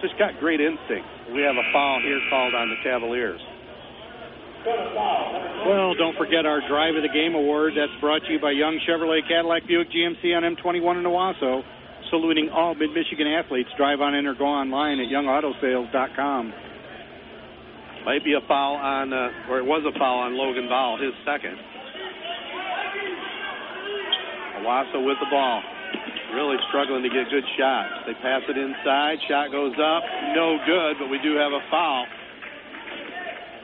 [0.00, 1.06] Just got great instinct.
[1.34, 3.40] We have a foul here called on the Cavaliers.
[4.66, 7.74] Well, don't forget our Drive of the Game award.
[7.78, 11.62] That's brought to you by Young Chevrolet Cadillac Buick GMC on M21 in Owosso.
[12.10, 13.70] Saluting all Mid Michigan athletes.
[13.76, 16.52] Drive on in or go online at youngautosales.com.
[18.06, 21.14] Might be a foul on, uh, or it was a foul on Logan Ball, his
[21.26, 21.58] second.
[24.62, 25.62] Owosso with the ball.
[26.34, 28.02] Really struggling to get good shots.
[28.06, 29.18] They pass it inside.
[29.30, 30.02] Shot goes up.
[30.34, 32.06] No good, but we do have a foul.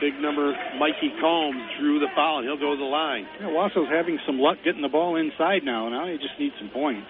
[0.02, 0.50] Big number
[0.82, 3.22] Mikey Combs drew the foul, and he'll go to the line.
[3.38, 5.86] Yeah, Wasso's having some luck getting the ball inside now.
[5.88, 7.06] Now he just needs some points.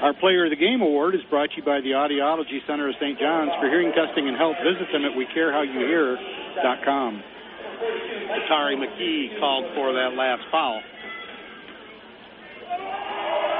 [0.00, 2.96] Our Player of the Game award is brought to you by the Audiology Center of
[2.96, 3.20] St.
[3.20, 3.52] John's.
[3.60, 7.12] For hearing testing and help, visit them at WeCareHowYouHear.com.
[8.32, 10.80] Atari McKee called for that last foul.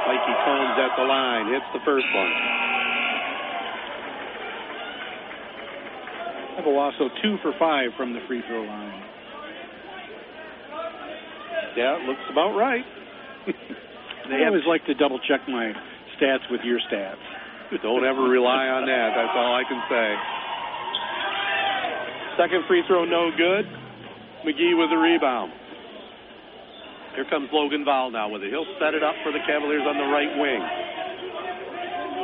[0.09, 2.58] Mikey Combs at the line, hits the first one.
[6.65, 9.03] Owosso two for five from the free throw line.
[11.77, 12.83] Yeah, it looks about right.
[14.29, 15.71] they always like to double check my
[16.17, 17.21] stats with your stats.
[17.83, 19.13] Don't ever rely on that.
[19.13, 20.07] That's all I can say.
[22.41, 23.65] Second free throw, no good.
[24.41, 25.53] McGee with the rebound.
[27.13, 28.49] Here comes Logan Val now with it.
[28.49, 30.61] He'll set it up for the Cavaliers on the right wing.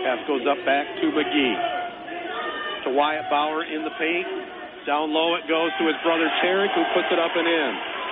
[0.07, 1.84] Pass goes up back to McGee.
[2.86, 4.29] To Wyatt Bauer in the paint.
[4.86, 7.71] Down low it goes to his brother Tarek, who puts it up and in.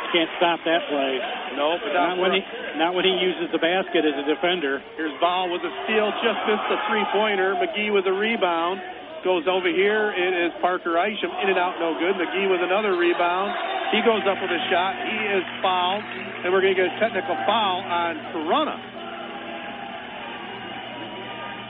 [0.09, 1.21] Can't stop that play.
[1.57, 2.41] Nope, not when he
[2.77, 4.81] not when he uses the basket as a defender.
[4.97, 7.53] Here's Val with a steal, just missed the three pointer.
[7.61, 8.81] McGee with a rebound.
[9.21, 10.11] Goes over here.
[10.11, 11.31] It is Parker Isham.
[11.45, 12.17] In and out, no good.
[12.19, 13.55] McGee with another rebound.
[13.93, 14.97] He goes up with a shot.
[15.05, 16.03] He is fouled
[16.43, 18.92] and we're going to get a technical foul on Corunna.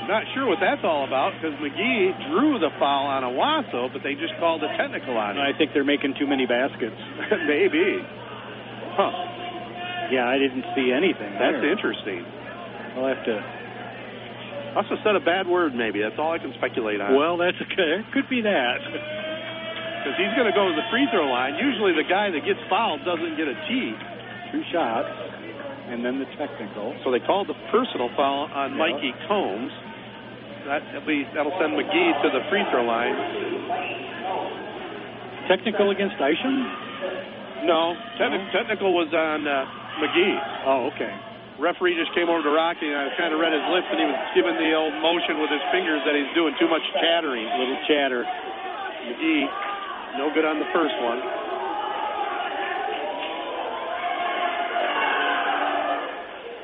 [0.07, 4.13] Not sure what that's all about because McGee drew the foul on Owosso, but they
[4.19, 5.43] just called a technical on him.
[5.43, 6.97] I think they're making too many baskets.
[7.47, 8.03] Maybe.
[8.99, 10.11] Huh.
[10.11, 11.33] Yeah, I didn't see anything.
[11.39, 11.71] That's there.
[11.71, 12.21] interesting.
[12.99, 13.35] I'll have to.
[14.75, 16.01] Must have said a bad word, maybe.
[16.01, 17.13] That's all I can speculate on.
[17.13, 18.01] Well, that's okay.
[18.13, 18.79] Could be that.
[20.03, 21.55] Because he's going to go to the free throw line.
[21.55, 23.95] Usually the guy that gets fouled doesn't get a tee.
[24.51, 25.07] Two shots,
[25.87, 26.91] and then the technical.
[27.07, 28.83] So they called the personal foul on Yeah.
[28.83, 29.71] Mikey Combs.
[30.63, 33.15] That'll, be, that'll send McGee to the free throw line.
[35.51, 37.67] Technical against Isham?
[37.67, 39.67] No, techni- technical was on uh,
[39.99, 40.37] McGee.
[40.63, 41.11] Oh, okay.
[41.59, 44.07] Referee just came over to Rocky and I kind of read his lips and he
[44.07, 47.45] was giving the old motion with his fingers that he's doing too much chattering.
[47.59, 48.23] Little chatter.
[48.23, 49.43] McGee,
[50.15, 51.19] no good on the first one.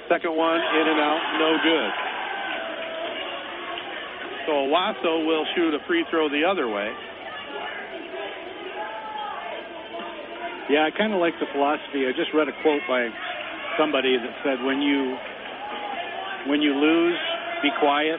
[0.07, 2.08] Second one, in and out, no good.
[4.49, 6.89] So Owosso will shoot a free throw the other way.
[10.73, 12.09] Yeah, I kind of like the philosophy.
[12.09, 13.13] I just read a quote by
[13.77, 15.13] somebody that said, "When you
[16.49, 17.17] when you lose,
[17.61, 18.17] be quiet.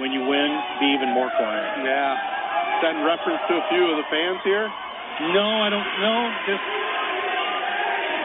[0.00, 0.48] When you win,
[0.80, 2.16] be even more quiet." Yeah.
[2.16, 4.64] Is that in reference to a few of the fans here?
[5.36, 6.20] No, I don't know.
[6.48, 6.64] Just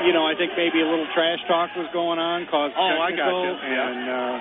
[0.07, 3.11] you know, I think maybe a little trash talk was going on, caused Oh, I
[3.11, 3.67] technical, gotcha.
[3.67, 3.91] Yeah.
[3.91, 4.36] and uh,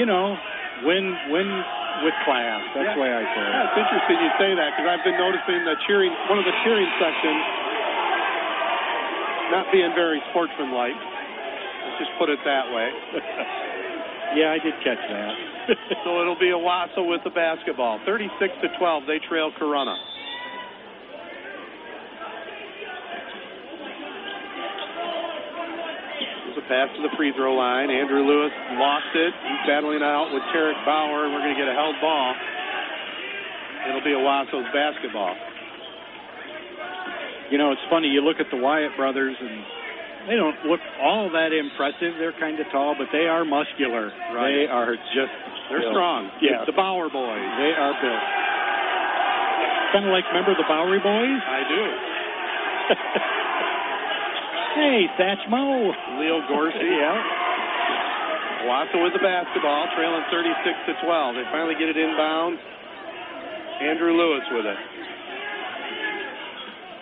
[0.00, 0.36] you know,
[0.84, 1.48] win win
[2.04, 2.60] with class.
[2.74, 3.52] That's the way I say it.
[3.52, 6.56] Yeah, it's interesting you say that because I've been noticing the cheering, one of the
[6.64, 7.42] cheering sections,
[9.52, 10.96] not being very sportsmanlike.
[10.96, 12.88] Let's just put it that way.
[14.38, 15.34] yeah, I did catch that.
[16.04, 18.00] so it'll be Owosso with the basketball.
[18.04, 18.32] 36
[18.62, 19.96] to 12, they trail Corunna.
[26.66, 27.90] Pass to the free throw line.
[27.94, 29.30] Andrew Lewis lost it.
[29.30, 32.34] He's battling out with Tarek Bauer, we're going to get a held ball.
[33.86, 35.30] It'll be Owosso's basketball.
[37.54, 38.10] You know, it's funny.
[38.10, 39.54] You look at the Wyatt brothers, and
[40.26, 42.18] they don't look all that impressive.
[42.18, 44.10] They're kind of tall, but they are muscular.
[44.34, 44.50] Right.
[44.50, 45.30] They are just
[45.70, 45.94] They're built.
[45.94, 46.34] strong.
[46.42, 47.46] Yeah, the Bauer boys.
[47.62, 48.24] they are built.
[49.94, 51.38] Kind of like, remember the Bowery boys?
[51.46, 51.82] I do.
[54.76, 55.90] hey, Satchmo.
[56.20, 56.84] Leo Gorcey.
[56.84, 57.46] yeah.
[58.66, 60.52] Owosso with the basketball, trailing 36
[60.90, 61.34] to 12.
[61.36, 62.58] They finally get it inbound.
[63.80, 64.80] Andrew Lewis with it.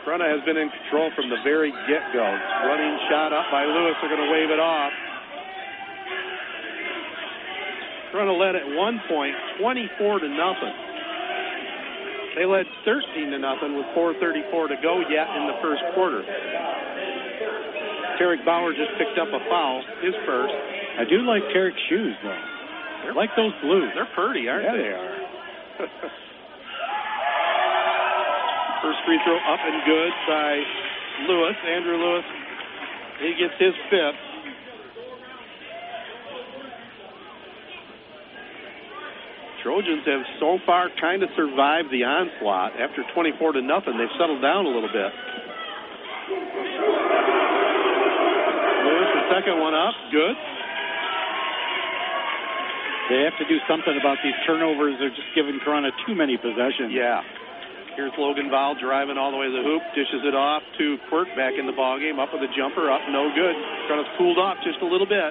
[0.04, 2.28] Corunna has been in control from the very get-go.
[2.68, 3.96] Running shot up by Lewis.
[4.02, 4.92] They're going to wave it off.
[8.12, 10.74] Corunna led at one point, 24 to nothing.
[12.36, 16.22] They led 13 to nothing with 4:34 to go yet in the first quarter.
[18.20, 20.54] Tarek Bauer just picked up a foul, his first.
[20.98, 22.42] I do like Tarek's shoes, though.
[23.02, 23.90] They're, I like those blues.
[23.94, 24.82] They're pretty, aren't yeah, they?
[24.82, 25.14] they are.
[28.84, 30.60] First free throw up and good by
[31.26, 31.56] Lewis.
[31.64, 32.24] Andrew Lewis.
[33.20, 34.20] He gets his fifth.
[39.64, 42.76] Trojans have so far kind of survived the onslaught.
[42.76, 45.12] After 24 to nothing, they've settled down a little bit.
[49.32, 50.36] Second one up, good.
[53.12, 54.96] They have to do something about these turnovers.
[54.96, 56.88] They're just giving Corunna too many possessions.
[56.88, 57.20] Yeah.
[57.94, 61.28] Here's Logan Val driving all the way to the hoop, dishes it off to Quirk
[61.38, 63.54] back in the ballgame, up with a jumper, up, no good.
[63.86, 65.30] Corunna's cooled off just a little bit.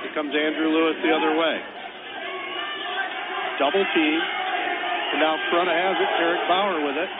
[0.00, 1.56] Here comes Andrew Lewis the other way.
[3.58, 4.18] Double team.
[5.12, 6.10] And now Corunna has it.
[6.24, 7.10] Eric Bauer with it.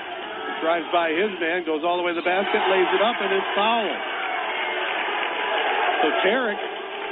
[0.64, 3.34] Drives by his man, goes all the way to the basket, lays it up, and
[3.34, 4.11] is fouled.
[6.02, 6.58] So Tarek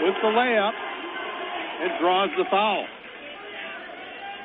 [0.03, 2.85] with the layup and draws the foul.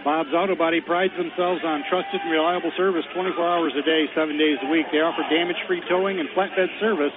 [0.06, 4.38] Bob's Auto Body prides themselves on trusted and reliable service 24 hours a day, 7
[4.38, 4.86] days a week.
[4.94, 7.10] They offer damage free towing and flatbed service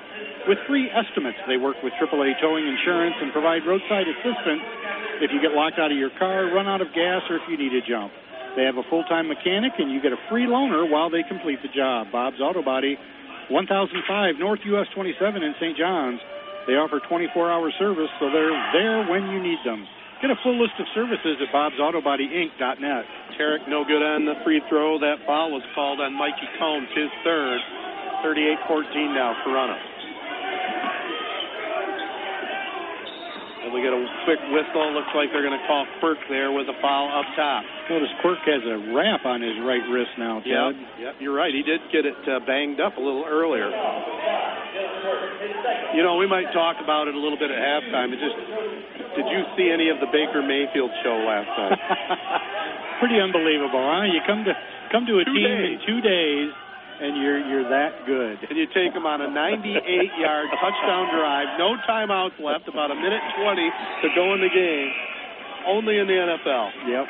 [0.48, 1.36] with free estimates.
[1.44, 4.64] They work with AAA towing insurance and provide roadside assistance
[5.20, 7.60] if you get locked out of your car, run out of gas, or if you
[7.60, 8.08] need a jump.
[8.56, 11.60] They have a full time mechanic and you get a free loaner while they complete
[11.60, 12.08] the job.
[12.08, 12.96] Bob's Auto Body,
[13.52, 15.76] 1005 North US 27 in St.
[15.76, 16.24] John's.
[16.68, 19.88] They offer 24 hour service, so they're there when you need them.
[20.20, 23.04] Get a full list of services at bobsautobodyinc.net.
[23.40, 25.00] Tarek no good on the free throw.
[25.00, 27.56] That foul was called on Mikey Combs, his third.
[28.20, 29.97] 38-14 now, Corunna.
[33.58, 34.94] And we get a quick whistle.
[34.94, 37.66] Looks like they're going to call Quirk there with a foul up top.
[37.90, 40.46] Notice Quirk has a wrap on his right wrist now, Ted.
[40.46, 41.50] Yep, yep, you're right.
[41.52, 43.66] He did get it uh, banged up a little earlier.
[45.94, 48.12] You know, we might talk about it a little bit at halftime.
[48.14, 48.36] It just
[49.16, 51.78] did you see any of the Baker Mayfield show last night?
[53.02, 54.06] Pretty unbelievable, huh?
[54.06, 54.54] You come to
[54.92, 55.66] come to a Two team days.
[55.66, 56.48] in two days,
[57.00, 58.36] and you're you're that good.
[58.48, 63.22] and you take them on a 98-yard touchdown drive, no timeouts left, about a minute
[63.38, 63.70] 20
[64.02, 64.90] to go in the game,
[65.66, 66.66] only in the NFL.
[66.90, 67.06] Yep.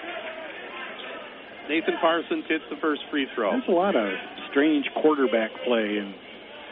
[1.68, 3.52] Nathan Parsons hits the first free throw.
[3.52, 4.08] There's a lot of
[4.50, 6.14] strange quarterback play, and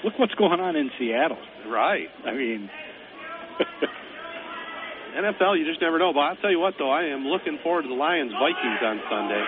[0.04, 1.38] look what's going on in Seattle.
[1.68, 2.08] Right.
[2.24, 2.70] I mean,
[5.16, 6.12] NFL, you just never know.
[6.12, 9.00] But I'll tell you what, though, I am looking forward to the Lions Vikings on
[9.08, 9.44] Sunday.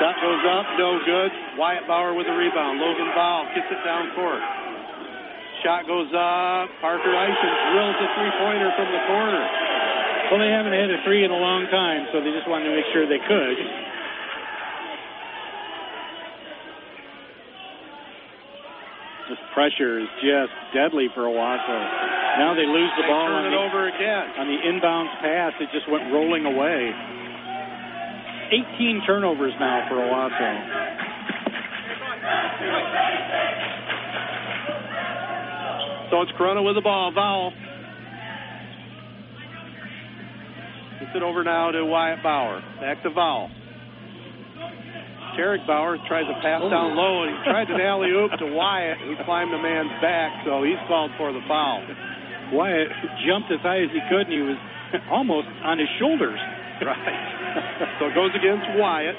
[0.00, 1.30] Shot goes up, no good.
[1.60, 2.80] Wyatt Bauer with a rebound.
[2.82, 4.42] Logan Ball gets it down court.
[5.62, 6.66] Shot goes up.
[6.82, 9.44] Parker Isham drills a three pointer from the corner.
[10.32, 12.74] well, they haven't hit a three in a long time, so they just wanted to
[12.74, 13.58] make sure they could.
[19.30, 21.78] This pressure is just deadly for Owosso.
[22.42, 24.24] Now they lose the They ball on it the, over again.
[24.40, 25.52] on the inbounds pass.
[25.60, 26.90] It just went rolling away.
[28.52, 30.50] 18 turnovers now for Owosso.
[36.10, 37.10] So it's Corunna with the ball.
[37.14, 37.52] Vowel.
[41.00, 42.60] Gets it over now to Wyatt Bauer.
[42.80, 43.48] Back to Vowel.
[45.32, 47.00] Tarek Bauer tries to pass down oh.
[47.00, 50.62] low, and he tried an alley oop to Wyatt, who climbed the man's back, so
[50.62, 51.80] he's called for the foul.
[52.52, 52.88] Wyatt
[53.24, 54.60] jumped as high as he could, and he was
[55.08, 56.36] almost on his shoulders.
[56.92, 57.94] Right.
[58.00, 59.14] so it goes against Wyatt.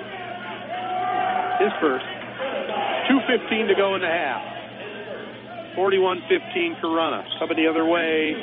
[1.62, 2.06] His first.
[3.08, 4.42] 2.15 to go in the half.
[5.78, 7.26] 41-15 Corunna.
[7.40, 8.34] Coming the other way,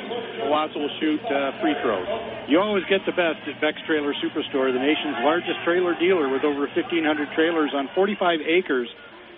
[0.43, 2.07] Owosso will shoot uh, free throws.
[2.47, 6.43] You always get the best at Beck's Trailer Superstore, the nation's largest trailer dealer with
[6.43, 6.99] over 1,500
[7.35, 8.89] trailers on 45 acres.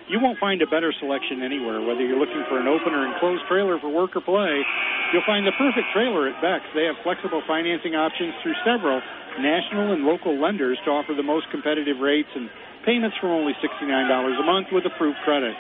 [0.10, 1.80] You won't find a better selection anywhere.
[1.80, 4.66] Whether you're looking for an open or enclosed trailer for work or play,
[5.14, 6.66] you'll find the perfect trailer at Beck's.
[6.74, 8.98] They have flexible financing options through several
[9.38, 12.50] national and local lenders to offer the most competitive rates and
[12.84, 15.54] payments from only $69 a month with approved credit.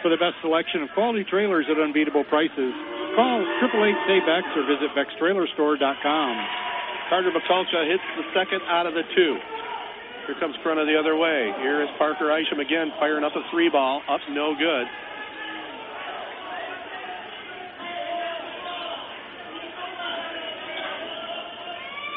[0.00, 2.72] For the best selection of quality trailers at unbeatable prices,
[3.16, 6.32] call 888-SAY-BECKS or visit BecksTrailerStore.com.
[7.08, 9.36] Carter McCulcha hits the second out of the two.
[10.26, 11.52] Here comes Corunna the other way.
[11.60, 14.00] Here is Parker Isham again firing up a three ball.
[14.08, 14.88] Up, no good.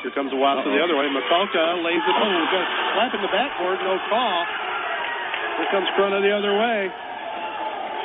[0.06, 1.10] Here comes Owosso the other way.
[1.10, 2.16] McCulca lays it.
[2.16, 3.78] Oh, just slapping the backboard.
[3.82, 4.39] No call.
[5.58, 6.88] Here comes Corunna the other way.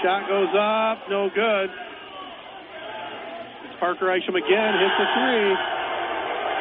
[0.02, 1.04] Shot goes up.
[1.12, 1.68] No good.
[3.68, 4.70] It's Parker Isham again.
[4.80, 5.52] Hits the three.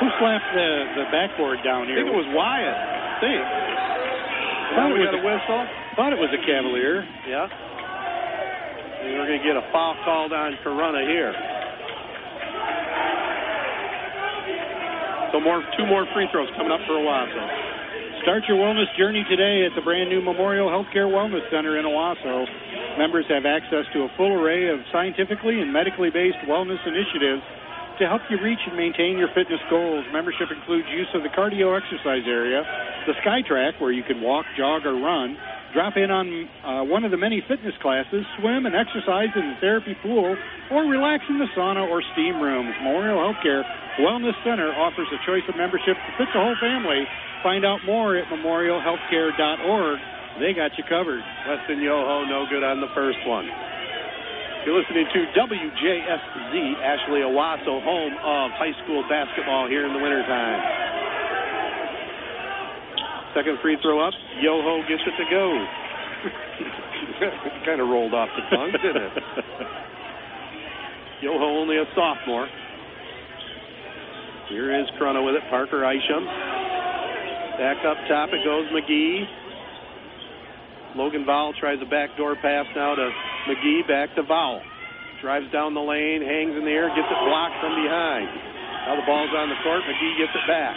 [0.03, 0.69] Who slapped the,
[0.99, 2.01] the backboard down here?
[2.01, 2.75] I think it was Wyatt.
[2.75, 3.41] I think.
[3.41, 5.61] Thought Now it we was got a a- whistle.
[5.95, 7.05] Thought it was a Cavalier.
[7.29, 7.47] Yeah.
[7.47, 11.34] And we're going to get a foul called on Corunna here.
[15.32, 17.43] So more, two more free throws coming up for Owosso.
[18.21, 22.45] Start your wellness journey today at the brand new Memorial Healthcare Wellness Center in Owosso.
[22.99, 27.41] Members have access to a full array of scientifically and medically based wellness initiatives
[27.97, 30.03] to help you reach and maintain your fitness goals.
[30.11, 32.61] Membership includes use of the cardio exercise area,
[33.07, 35.38] the SkyTrack, where you can walk, jog, or run,
[35.74, 36.28] drop in on
[36.63, 40.36] uh, one of the many fitness classes, swim and exercise in the therapy pool,
[40.72, 42.76] or relax in the sauna or steam rooms.
[42.84, 43.63] Memorial Healthcare
[43.99, 47.03] Wellness Center offers a choice of membership to fit the whole family.
[47.43, 49.99] Find out more at memorialhealthcare.org.
[50.39, 51.24] They got you covered.
[51.47, 53.49] Weston Yoho, no good on the first one.
[54.63, 56.53] You're listening to WJSZ,
[56.86, 60.61] Ashley Owosso, home of high school basketball here in the wintertime.
[63.36, 64.13] Second free throw up.
[64.41, 65.65] Yoho gets it to go.
[67.65, 69.13] kind of rolled off the tongue, didn't it?
[71.21, 72.47] Yoho only a sophomore.
[74.49, 75.43] Here is Corunna with it.
[75.49, 76.25] Parker Isham.
[77.55, 79.23] Back up top it goes McGee.
[80.95, 83.11] Logan Vowell tries a backdoor pass now to
[83.47, 83.88] McGee.
[83.88, 84.61] Back to Vowell.
[85.21, 88.27] Drives down the lane, hangs in the air, gets it blocked from behind.
[88.89, 89.84] Now the ball's on the court.
[89.88, 90.75] McGee gets it back.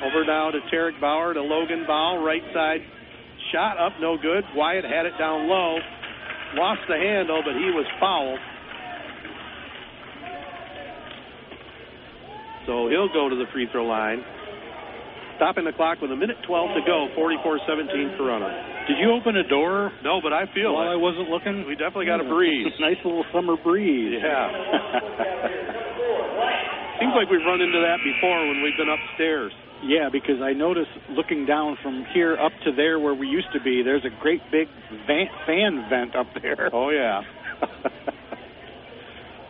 [0.00, 2.24] Over now to Tarek Bauer to Logan Vowell.
[2.24, 2.80] Right side
[3.52, 4.44] shot up, no good.
[4.54, 5.78] Wyatt had it down low.
[6.54, 8.38] Lost the handle, but he was fouled.
[12.66, 14.24] So he'll go to the free throw line.
[15.36, 18.88] Stopping the clock with a minute 12 to go, 44-17 Corunna.
[18.88, 21.64] Did you open a door No, but I feel while I wasn't looking?
[21.66, 22.34] We definitely got a hmm.
[22.34, 22.72] breeze.
[22.80, 24.20] nice little summer breeze.
[24.20, 24.48] Yeah.
[27.00, 29.52] Seems like we've run into that before when we've been upstairs.
[29.82, 33.60] Yeah, because I notice looking down from here up to there where we used to
[33.60, 34.68] be, there's a great big
[35.06, 36.68] van, fan vent up there.
[36.72, 37.22] Oh, yeah.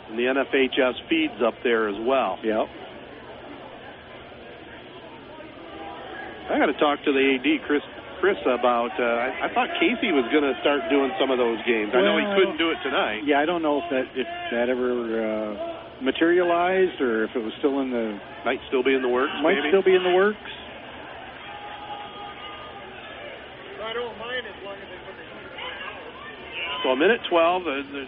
[0.09, 2.39] and the NFHS feeds up there as well.
[2.45, 2.66] Yep.
[6.51, 7.83] I got to talk to the AD, Chris
[8.20, 8.93] Chris about.
[9.01, 11.91] Uh, I, I, thought Casey was going to start doing some of those games.
[11.95, 13.22] Well, I know he couldn't do it tonight.
[13.24, 17.53] Yeah, I don't know if that if that ever uh, materialized or if it was
[17.59, 19.32] still in the Might still be in the works.
[19.42, 19.68] might maybe.
[19.68, 20.38] still be in the works.
[26.82, 27.64] So a minute 12.
[27.64, 28.05] The, the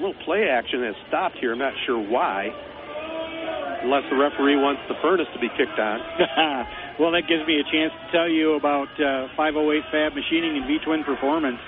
[0.00, 1.52] little play action has stopped here.
[1.52, 2.48] I'm not sure why.
[3.84, 5.98] Unless the referee wants the furnace to be kicked on.
[7.02, 10.66] well, that gives me a chance to tell you about uh, 508 Fab Machining and
[10.70, 11.58] V-Twin Performance.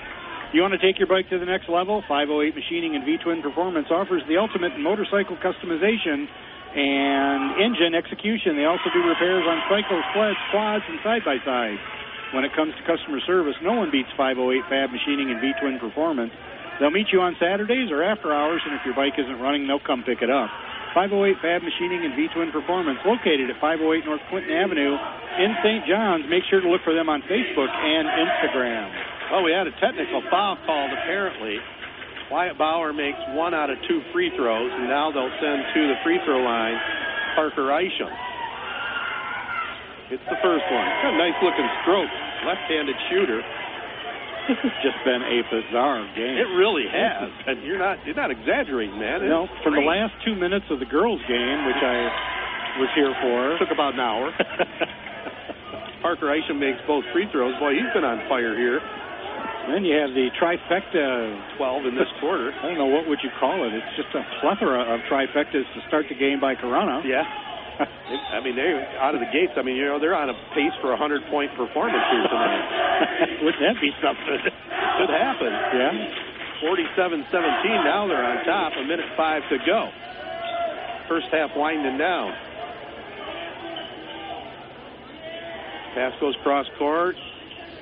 [0.55, 1.99] You want to take your bike to the next level?
[2.07, 6.31] 508 Machining and V-Twin Performance offers the ultimate motorcycle customization
[6.71, 8.55] and engine execution.
[8.55, 11.83] They also do repairs on cycles, sleds, quads, and side-by-sides.
[12.31, 16.31] When it comes to customer service, no one beats 508 Fab Machining and V-Twin Performance.
[16.79, 19.83] They'll meet you on Saturdays or after hours, and if your bike isn't running, they'll
[19.83, 20.47] come pick it up.
[20.95, 24.95] 508 Fab Machining and V-Twin Performance, located at 508 North Clinton Avenue
[25.35, 25.83] in St.
[25.83, 26.23] John's.
[26.31, 29.14] Make sure to look for them on Facebook and Instagram.
[29.33, 31.57] Oh, we had a technical foul called apparently.
[32.29, 35.97] Wyatt Bauer makes one out of two free throws, and now they'll send to the
[36.03, 36.77] free throw line
[37.37, 38.09] Parker Isham.
[40.09, 40.87] It's the first one.
[41.01, 42.09] Got a nice looking stroke.
[42.45, 43.41] Left handed shooter.
[44.45, 46.37] This has just been a bizarre game.
[46.37, 47.29] It really has.
[47.49, 49.25] And you're not you're not exaggerating, man.
[49.25, 51.97] It's No, from the last two minutes of the girls' game, which I
[52.77, 54.29] was here for, took about an hour.
[56.05, 57.57] Parker Isham makes both free throws.
[57.57, 58.77] Boy, he's been on fire here.
[59.67, 61.57] Then you have the trifecta.
[61.57, 62.53] 12 in this quarter.
[62.53, 63.73] I don't know what would you call it.
[63.73, 67.01] It's just a plethora of trifectas to start the game by Corunna.
[67.03, 67.25] Yeah.
[67.75, 69.53] I mean, they're out of the gates.
[69.57, 73.41] I mean, you know, they're on a pace for a hundred point performance here tonight.
[73.43, 74.39] Wouldn't that be something?
[74.45, 75.51] That could happen.
[75.75, 75.91] Yeah.
[76.63, 77.29] 47-17.
[77.83, 78.73] Now they're on top.
[78.77, 79.89] A minute five to go.
[81.09, 82.31] First half winding down.
[85.95, 87.15] Pass goes cross court.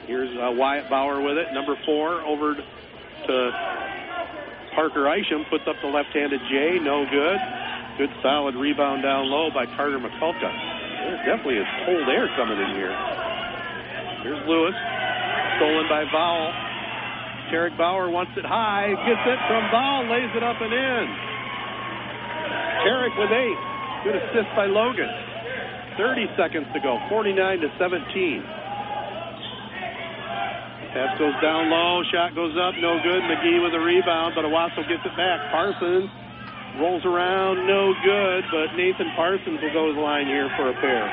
[0.07, 1.53] Here's uh, Wyatt Bauer with it.
[1.53, 3.35] Number four over to
[4.75, 5.45] Parker Isham.
[5.49, 6.79] Puts up the left-handed J.
[6.79, 7.39] No good.
[7.97, 10.49] Good solid rebound down low by Carter McCulka.
[11.23, 12.91] Definitely is cold air coming in here.
[14.23, 14.75] Here's Lewis.
[15.57, 16.51] Stolen by Vowell.
[17.51, 18.89] Tarek Bauer wants it high.
[19.07, 20.09] Gets it from Vowell.
[20.09, 21.05] Lays it up and in.
[22.83, 23.59] Tarek with eight.
[24.03, 25.07] Good assist by Logan.
[25.97, 26.99] 30 seconds to go.
[27.09, 28.43] 49 to 17.
[30.93, 32.05] Pass goes down low.
[32.13, 32.77] Shot goes up.
[32.77, 33.25] No good.
[33.25, 35.41] McGee with a rebound, but Owosso gets it back.
[35.49, 36.05] Parsons
[36.77, 37.65] rolls around.
[37.65, 41.09] No good, but Nathan Parsons will go to the line here for a pair.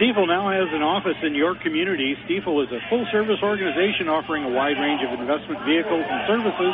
[0.00, 2.16] Stifel now has an office in your community.
[2.24, 6.72] Stifel is a full service organization offering a wide range of investment vehicles and services,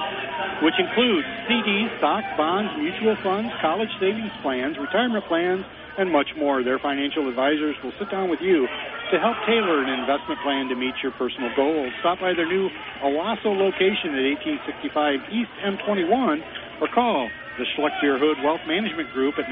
[0.62, 5.66] which include CDs, stocks, bonds, mutual funds, college savings plans, retirement plans,
[5.98, 6.62] and much more.
[6.62, 8.68] Their financial advisors will sit down with you
[9.10, 11.92] to help tailor an investment plan to meet your personal goals.
[12.00, 12.68] Stop by their new
[13.02, 16.42] Owosso location at 1865 East M21
[16.80, 19.46] or call the Schlechter Hood Wealth Management Group at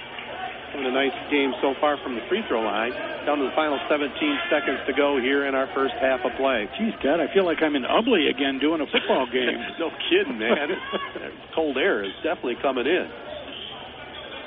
[0.75, 2.93] A nice game so far from the free throw line.
[3.25, 4.11] Down to the final 17
[4.51, 6.69] seconds to go here in our first half of play.
[6.77, 9.57] Geez, Dad, I feel like I'm in Ubly again doing a football game.
[9.81, 10.77] no kidding, man.
[11.55, 13.09] Cold air is definitely coming in.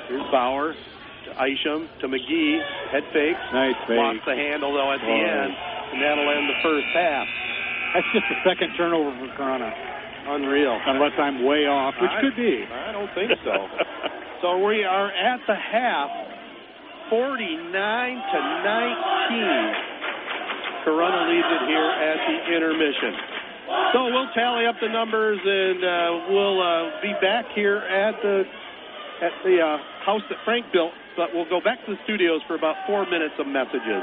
[0.08, 0.72] Here's Bauer
[1.26, 2.62] to Isham to McGee.
[2.92, 3.40] Head fakes.
[3.52, 3.98] Nice fake.
[3.98, 5.42] Lost the handle though at the Oh.
[5.42, 5.50] end,
[5.92, 7.26] and that'll end the first half.
[7.98, 9.72] That's just the second turnover for Corunna,
[10.28, 10.78] Unreal.
[10.86, 12.62] unless I'm way off, which I- could be.
[12.64, 13.56] I don't think so.
[14.42, 16.10] so we are at the half,
[17.10, 19.98] 49 to 19.
[20.86, 23.12] Corunna leads it here at the intermission.
[23.92, 28.44] So we'll tally up the numbers and uh, we'll uh, be back here at the
[29.20, 29.76] at the uh,
[30.06, 30.92] house that Frank built.
[31.16, 34.02] But we'll go back to the studios for about four minutes of messages.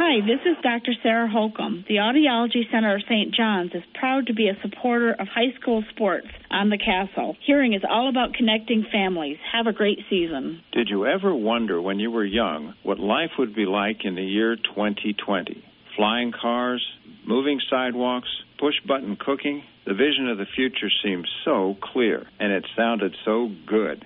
[0.00, 0.92] Hi, this is Dr.
[1.02, 1.84] Sarah Holcomb.
[1.88, 3.34] The Audiology Center of St.
[3.34, 7.36] John's is proud to be a supporter of high school sports on the castle.
[7.44, 9.38] Hearing is all about connecting families.
[9.52, 10.62] Have a great season.
[10.70, 14.22] Did you ever wonder when you were young what life would be like in the
[14.22, 15.64] year 2020?
[15.96, 16.86] Flying cars,
[17.26, 18.28] moving sidewalks,
[18.60, 19.64] push button cooking?
[19.84, 24.04] The vision of the future seemed so clear, and it sounded so good.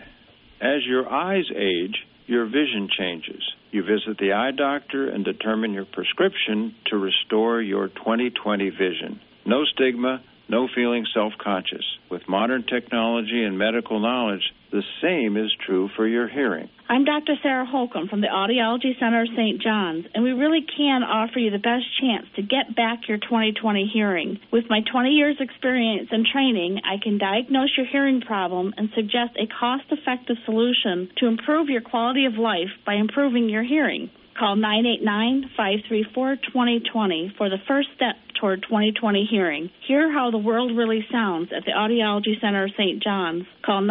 [0.59, 3.43] As your eyes age, your vision changes.
[3.73, 9.19] You visit the eye doctor and determine your prescription to restore your 2020 vision.
[9.47, 10.23] No stigma,
[10.53, 11.85] no feeling self conscious.
[12.11, 16.69] With modern technology and medical knowledge, the same is true for your hearing.
[16.89, 17.35] I'm Dr.
[17.43, 19.63] Sarah Holcomb from the Audiology Center of St.
[19.63, 23.91] John's, and we really can offer you the best chance to get back your 2020
[23.93, 24.39] hearing.
[24.53, 29.41] With my 20 years experience and training, I can diagnose your hearing problem and suggest
[29.41, 34.11] a cost-effective solution to improve your quality of life by improving your hearing.
[34.39, 39.71] Call 989-534-2020 for the first step toward 2020 hearing.
[39.87, 43.01] Hear how the world really sounds at the Audiology Center of St.
[43.03, 43.45] John's.
[43.65, 43.83] Call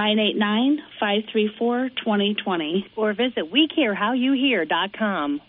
[1.02, 5.42] 989-534-2020 or visit WeCareHowYouHear.com.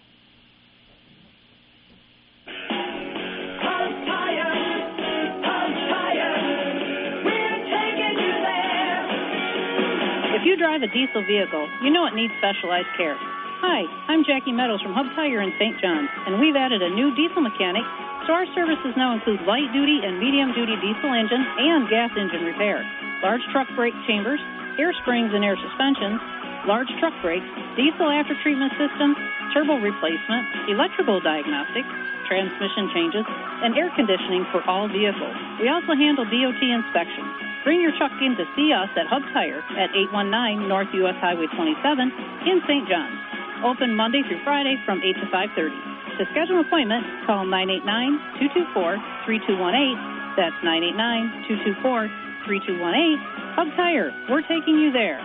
[10.34, 13.16] If you drive a diesel vehicle, you know it needs specialized care.
[13.62, 15.78] Hi, I'm Jackie Meadows from Hub Tire in St.
[15.78, 17.86] John's, and we've added a new diesel mechanic,
[18.26, 22.42] so our services now include light duty and medium duty diesel engine and gas engine
[22.42, 22.82] repair,
[23.22, 24.42] large truck brake chambers,
[24.82, 26.18] air springs and air suspensions,
[26.66, 27.46] large truck brakes,
[27.78, 29.14] diesel after treatment systems,
[29.54, 31.86] turbo replacement, electrical diagnostics,
[32.26, 33.22] transmission changes,
[33.62, 35.38] and air conditioning for all vehicles.
[35.62, 37.30] We also handle DOT inspections.
[37.62, 41.46] Bring your truck in to see us at Hub Tire at 819 North US Highway
[41.54, 42.10] 27
[42.50, 42.90] in St.
[42.90, 43.32] John's.
[43.62, 45.70] Open Monday through Friday from 8 to 5.30.
[46.18, 50.34] To schedule an appointment, call 989-224-3218.
[50.34, 53.22] That's 989-224-3218.
[53.54, 55.22] Hub Tire, we're taking you there.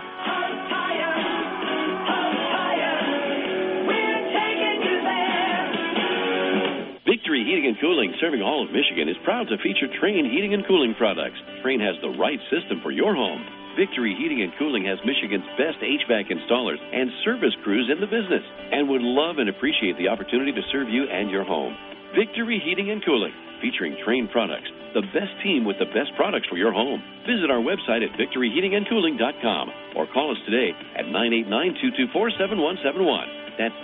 [7.08, 10.64] Victory Heating and Cooling, serving all of Michigan, is proud to feature Trane Heating and
[10.66, 11.40] Cooling products.
[11.64, 13.57] Trane has the right system for your home.
[13.78, 18.42] Victory Heating and Cooling has Michigan's best HVAC installers and service crews in the business
[18.74, 21.78] and would love and appreciate the opportunity to serve you and your home.
[22.10, 23.30] Victory Heating and Cooling,
[23.62, 24.66] featuring Trane products,
[24.98, 26.98] the best team with the best products for your home.
[27.22, 33.62] Visit our website at victoryheatingandcooling.com or call us today at 989-224-7171.
[33.62, 33.78] That's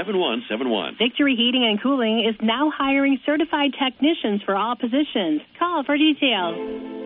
[0.00, 0.96] 989-224-7171.
[0.96, 5.44] Victory Heating and Cooling is now hiring certified technicians for all positions.
[5.60, 7.04] Call for details.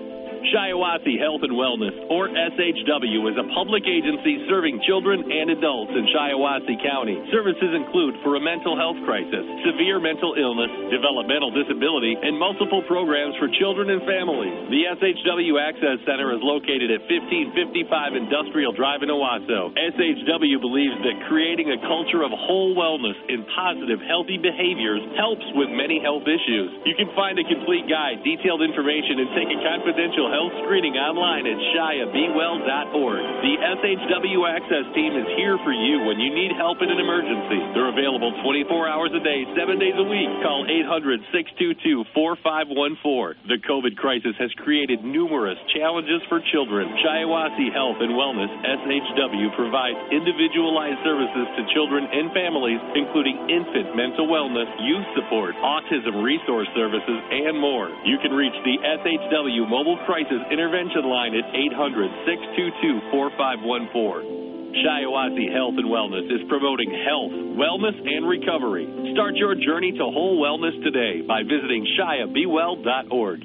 [0.49, 6.09] Shiawassee Health and Wellness, or SHW, is a public agency serving children and adults in
[6.09, 7.21] Shiawassee County.
[7.29, 13.37] Services include for a mental health crisis, severe mental illness, developmental disability, and multiple programs
[13.37, 14.57] for children and families.
[14.73, 19.75] The SHW Access Center is located at 1555 Industrial Drive in Owosso.
[19.77, 25.69] SHW believes that creating a culture of whole wellness and positive, healthy behaviors helps with
[25.69, 26.73] many health issues.
[26.89, 31.43] You can find a complete guide, detailed information, and take a confidential health screening online
[31.51, 33.23] at shiabewell.org.
[33.43, 37.59] The SHW Access Team is here for you when you need help in an emergency.
[37.75, 40.31] They're available 24 hours a day, 7 days a week.
[40.47, 43.51] Call 800 622 4514.
[43.51, 46.87] The COVID crisis has created numerous challenges for children.
[47.03, 54.31] Shiawassee Health and Wellness, SHW, provides individualized services to children and families, including infant mental
[54.31, 57.91] wellness, youth support, autism resource services, and more.
[58.07, 64.83] You can reach the SHW Mobile Crisis Intervention Line at 800 622 4514.
[64.83, 68.91] Shiawassee Health and Wellness is promoting health, wellness, and recovery.
[69.15, 73.41] Start your journey to whole wellness today by visiting shiabewell.org.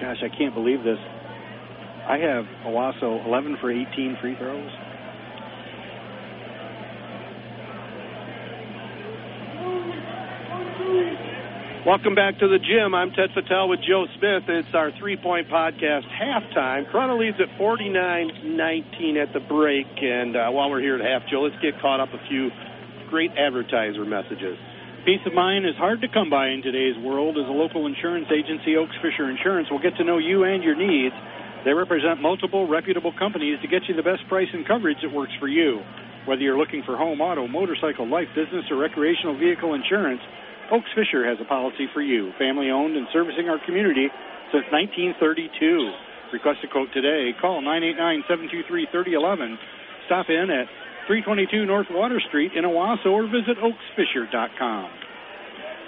[0.00, 0.98] Gosh, I can't believe this.
[2.08, 4.70] I have Owosso 11 for 18 free throws.
[11.86, 12.90] Welcome back to the gym.
[12.90, 14.50] I'm Ted Fattel with Joe Smith.
[14.50, 16.90] It's our three point podcast halftime.
[16.90, 19.86] Corunna leads at 49 19 at the break.
[20.02, 22.50] And uh, while we're here at half, Joe, let's get caught up a few
[23.08, 24.58] great advertiser messages.
[25.06, 27.38] Peace of mind is hard to come by in today's world.
[27.38, 30.74] As a local insurance agency, Oaks Fisher Insurance will get to know you and your
[30.74, 31.14] needs.
[31.64, 35.32] They represent multiple reputable companies to get you the best price and coverage that works
[35.38, 35.78] for you.
[36.26, 40.20] Whether you're looking for home, auto, motorcycle, life, business, or recreational vehicle insurance,
[40.70, 42.32] Oaks Fisher has a policy for you.
[42.38, 44.08] Family owned and servicing our community
[44.52, 45.48] since 1932.
[46.32, 47.32] Request a quote today.
[47.40, 49.58] Call 989 723 3011.
[50.04, 50.68] Stop in at
[51.08, 54.88] 322 North Water Street in Owosso or visit oaksfisher.com.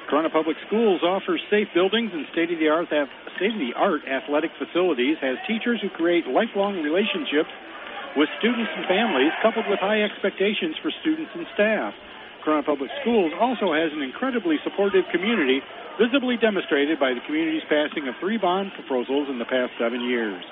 [0.08, 2.88] Corunna Public Schools offers safe buildings and state-of-the-art
[3.36, 7.52] state-of-the-art athletic facilities, has teachers who create lifelong relationships
[8.16, 11.94] with students and families, coupled with high expectations for students and staff.
[12.44, 15.60] Corunna Public Schools also has an incredibly supportive community,
[16.00, 20.42] visibly demonstrated by the community's passing of three bond proposals in the past seven years.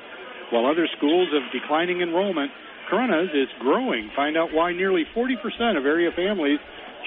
[0.51, 2.51] While other schools have declining enrollment,
[2.91, 4.11] Corunna's is growing.
[4.17, 6.59] Find out why nearly 40% of area families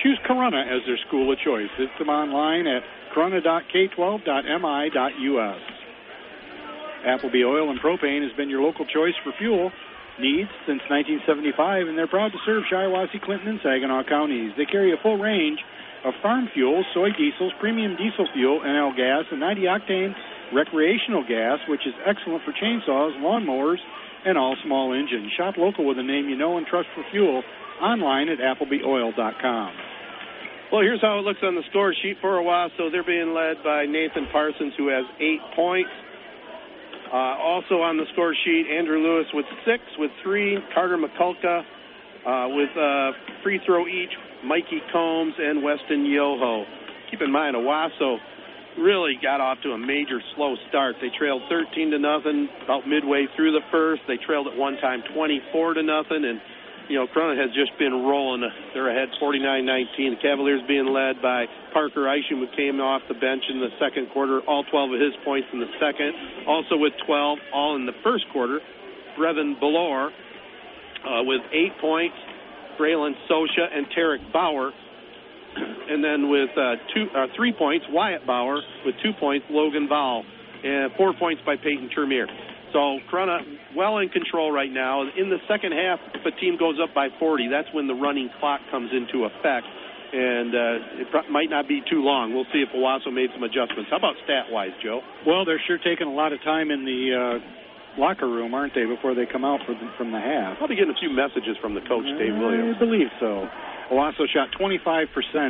[0.02, 1.70] choose Corona as their school of choice.
[1.78, 2.84] Visit them online at
[3.16, 5.62] corunna.k12.mi.us.
[7.06, 9.72] Appleby Oil and Propane has been your local choice for fuel
[10.22, 14.54] needs since 1975, and they're proud to serve Shiawassee, Clinton, and Saginaw counties.
[14.56, 15.60] They carry a full range
[16.06, 20.14] of farm fuels, soy diesels, premium diesel fuel, NL gas, and 90 octane
[20.54, 23.82] recreational gas, which is excellent for chainsaws, lawnmowers,
[24.26, 25.32] and all small engines.
[25.38, 27.44] Shop local with a name you know and trust for fuel
[27.82, 29.74] online at ApplebyOil.com.
[30.72, 32.70] Well, here's how it looks on the score sheet for a while.
[32.78, 35.92] So They're being led by Nathan Parsons, who has eight points.
[37.12, 41.60] Uh, also on the score sheet, Andrew Lewis with six, with three, Carter McCulka
[42.26, 43.12] uh, with a
[43.44, 44.12] free throw each,
[44.46, 46.64] Mikey Combs and Weston Yoho.
[47.10, 48.18] Keep in mind, Owosso
[48.80, 50.96] really got off to a major slow start.
[51.02, 54.02] They trailed 13 to nothing about midway through the first.
[54.08, 56.40] They trailed at one time 24 to nothing, and
[56.92, 58.44] you know Corunna has just been rolling.
[58.76, 59.96] They're ahead 49-19.
[59.96, 64.12] The Cavaliers being led by Parker Isham, who came off the bench in the second
[64.12, 66.12] quarter, all 12 of his points in the second.
[66.46, 68.60] Also with 12, all in the first quarter.
[69.18, 72.16] Brevin Belor uh, with eight points.
[72.76, 74.72] Braylon Sosha and Tarek Bauer
[75.56, 78.60] and then with uh, two, uh, three points, Wyatt Bauer.
[78.86, 80.24] With two points, Logan Val.
[80.64, 82.28] And four points by Peyton Termier.
[82.74, 83.40] So Corunna
[83.76, 85.04] well in control right now.
[85.04, 88.30] In the second half, if a team goes up by 40, that's when the running
[88.40, 89.68] clock comes into effect.
[90.12, 92.36] And uh, it pro- might not be too long.
[92.36, 93.88] We'll see if Owosso made some adjustments.
[93.88, 95.00] How about stat-wise, Joe?
[95.24, 97.38] Well, they're sure taking a lot of time in the uh,
[97.96, 100.60] locker room, aren't they, before they come out the, from the half?
[100.60, 102.76] Probably getting a few messages from the coach, Dave Williams.
[102.76, 103.48] I believe so.
[103.92, 105.08] Owosso shot 25%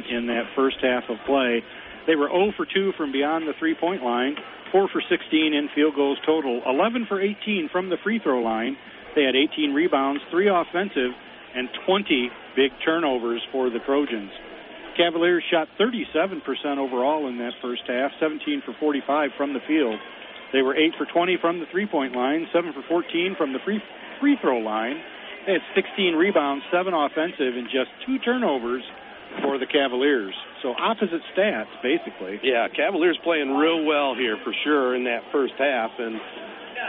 [0.09, 1.61] in that first half of play.
[2.05, 4.35] They were 0 for 2 from beyond the three point line,
[4.71, 8.77] 4 for 16 in field goals total, 11 for 18 from the free throw line.
[9.15, 11.11] They had 18 rebounds, 3 offensive,
[11.55, 14.31] and 20 big turnovers for the Trojans.
[14.95, 16.43] Cavaliers shot 37%
[16.77, 19.99] overall in that first half, 17 for 45 from the field.
[20.53, 23.59] They were 8 for 20 from the three point line, 7 for 14 from the
[23.63, 23.79] free,
[24.19, 24.99] free throw line.
[25.45, 28.83] They had 16 rebounds, 7 offensive, and just 2 turnovers
[29.39, 30.35] for the Cavaliers.
[30.61, 32.39] So opposite stats, basically.
[32.43, 36.19] Yeah, Cavaliers playing real well here for sure in that first half, and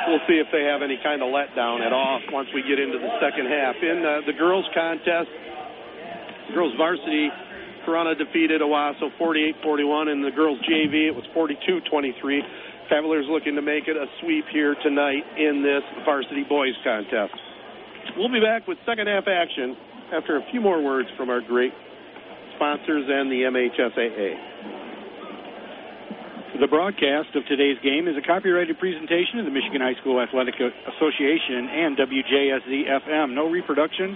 [0.09, 2.99] we'll see if they have any kind of letdown at all once we get into
[2.99, 3.77] the second half.
[3.81, 5.31] In uh, the girls' contest,
[6.55, 7.31] girls' varsity,
[7.87, 10.13] Corunna defeated Owosso 48-41.
[10.13, 12.41] In the girls' JV, it was 42-23.
[12.89, 17.35] Cavaliers looking to make it a sweep here tonight in this varsity boys contest.
[18.17, 19.77] We'll be back with second half action
[20.13, 21.73] after a few more words from our great
[22.63, 24.31] sponsors and the MHSAA.
[26.63, 30.55] The broadcast of today's game is a copyrighted presentation of the Michigan High School Athletic
[30.63, 33.35] Association and WJSZ FM.
[33.35, 34.15] No reproduction,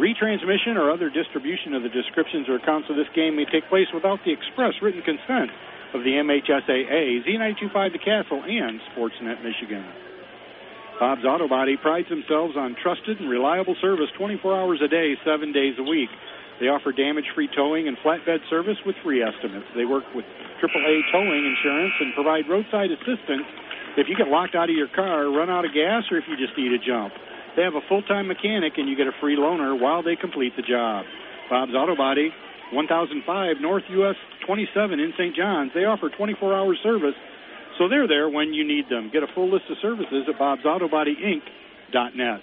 [0.00, 3.92] retransmission, or other distribution of the descriptions or accounts of this game may take place
[3.92, 5.52] without the express written consent
[5.92, 9.84] of the MHSAA, Z925 The Castle, and Sportsnet Michigan.
[10.98, 15.52] Bob's Auto Body prides themselves on trusted and reliable service 24 hours a day, seven
[15.52, 16.08] days a week.
[16.60, 19.66] They offer damage-free towing and flatbed service with free estimates.
[19.74, 20.24] They work with
[20.62, 23.46] AAA towing insurance and provide roadside assistance
[23.96, 26.36] if you get locked out of your car, run out of gas, or if you
[26.36, 27.12] just need a jump.
[27.56, 30.66] They have a full-time mechanic and you get a free loaner while they complete the
[30.66, 31.04] job.
[31.50, 32.30] Bob's Auto Body,
[32.72, 35.36] 1005 North US 27 in St.
[35.36, 35.70] John's.
[35.74, 37.14] They offer 24-hour service
[37.78, 39.10] so they're there when you need them.
[39.12, 42.40] Get a full list of services at bobsautobodyinc.net.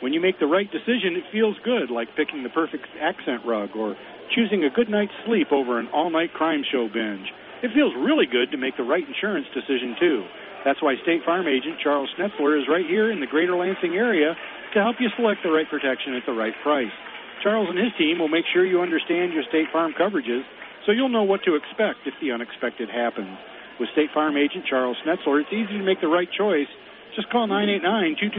[0.00, 3.74] When you make the right decision, it feels good, like picking the perfect accent rug
[3.74, 3.96] or
[4.34, 7.26] choosing a good night's sleep over an all night crime show binge.
[7.62, 10.22] It feels really good to make the right insurance decision, too.
[10.64, 14.34] That's why State Farm agent Charles Schnetzler is right here in the greater Lansing area
[14.74, 16.94] to help you select the right protection at the right price.
[17.42, 20.42] Charles and his team will make sure you understand your State Farm coverages
[20.86, 23.34] so you'll know what to expect if the unexpected happens.
[23.78, 26.70] With State Farm agent Charles Schnetzler, it's easy to make the right choice.
[27.18, 27.50] Just call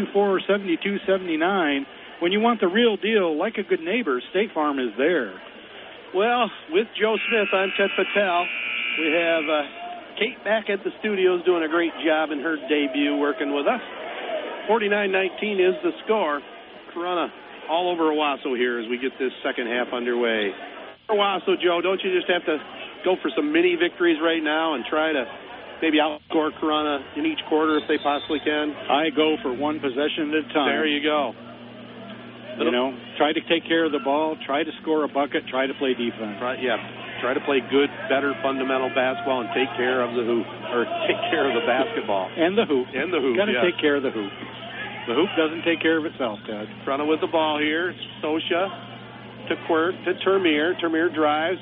[0.07, 1.83] 989-224-7279.
[2.21, 5.35] When you want the real deal, like a good neighbor, State Farm is there.
[6.15, 8.47] Well, with Joe Smith, I'm Ted Patel.
[9.03, 9.67] We have uh,
[10.15, 13.83] Kate back at the studios doing a great job in her debut working with us.
[14.71, 16.39] 49-19 is the score.
[16.95, 17.27] Corunna
[17.69, 20.55] all over Owosso here as we get this second half underway.
[21.11, 22.55] Owosso, Joe, don't you just have to
[23.03, 25.27] go for some mini victories right now and try to
[25.81, 28.71] maybe outscore Corunna in each quarter if they possibly can?
[28.71, 30.69] I go for one possession at a time.
[30.75, 31.33] There you go.
[32.59, 35.63] You know, try to take care of the ball, try to score a bucket, try
[35.65, 36.43] to play defense.
[36.43, 36.75] Right, yeah.
[37.23, 41.19] Try to play good, better fundamental basketball and take care of the hoop, or take
[41.31, 42.27] care of the basketball.
[42.35, 42.87] And the hoop.
[42.91, 43.63] And the hoop, Got to yes.
[43.63, 44.31] take care of the hoop.
[45.07, 46.67] The hoop doesn't take care of itself, Ted.
[46.83, 47.95] Corunna with the ball here.
[48.19, 48.67] Sosha
[49.47, 50.75] to Quirk to Termier.
[50.83, 51.59] Termier drives.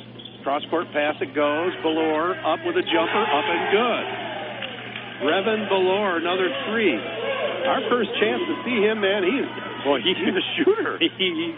[0.48, 1.76] Cross court pass it goes.
[1.84, 4.06] Valor up with a jumper, up and good.
[5.28, 6.96] Revan Valor, another three.
[7.68, 9.28] Our first chance to see him, man.
[9.28, 9.44] He's
[9.84, 11.04] boy, he's a shooter.
[11.20, 11.52] he,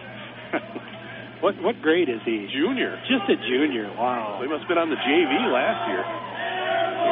[1.46, 2.50] what what grade is he?
[2.50, 2.98] Junior.
[3.06, 3.94] Just a junior.
[3.94, 4.42] Wow.
[4.42, 6.02] He must have been on the JV last year.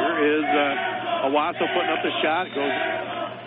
[0.02, 2.50] Here is uh, Owosso putting up the shot.
[2.50, 2.74] It goes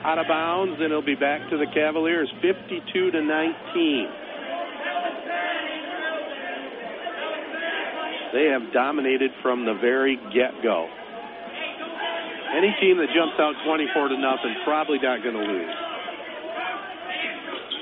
[0.07, 4.30] out of bounds, and it'll be back to the Cavaliers, 52 to 19.
[8.33, 10.87] They have dominated from the very get-go.
[12.55, 15.75] Any team that jumps out 24 to nothing probably not going to lose.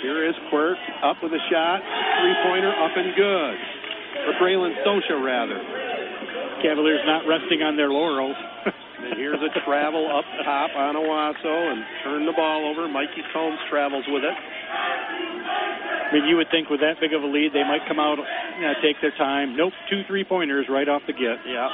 [0.02, 3.58] Here is Quirk up with a shot, three-pointer up and good.
[4.26, 5.60] For Braylon Sosha, rather.
[6.62, 8.36] Cavaliers not resting on their laurels.
[8.66, 12.88] and here's a travel up top on Owosso and turn the ball over.
[12.88, 14.38] Mikey Combs travels with it.
[16.10, 18.18] I mean, you would think with that big of a lead, they might come out,
[18.18, 19.56] you know, take their time.
[19.56, 21.38] Nope, two three pointers right off the get.
[21.46, 21.70] Yeah.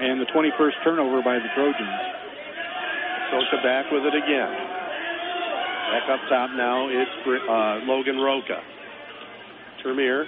[0.00, 1.98] And the 21st turnover by the Trojans.
[3.30, 4.52] Sosa back with it again.
[5.94, 8.58] Back up top now, it's uh, Logan Roca.
[9.84, 10.26] Termier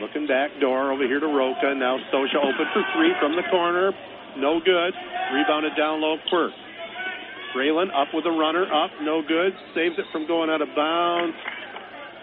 [0.00, 1.74] looking back door over here to Roca.
[1.74, 3.92] Now Sosa open for three from the corner.
[4.36, 4.94] No good.
[5.34, 6.52] Rebounded down low, Quirk.
[7.56, 9.52] Braylon up with a runner, up, no good.
[9.74, 11.36] Saves it from going out of bounds.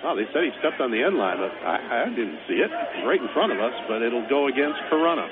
[0.05, 2.69] Oh, they said he stepped on the end line, but I, I didn't see it.
[3.09, 5.25] Right in front of us, but it'll go against Corunna.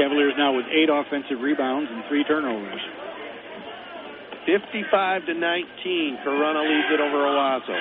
[0.00, 2.80] Cavaliers now with eight offensive rebounds and three turnovers.
[4.46, 6.18] 55 to 19.
[6.24, 7.76] Corunna leads it over Owosso.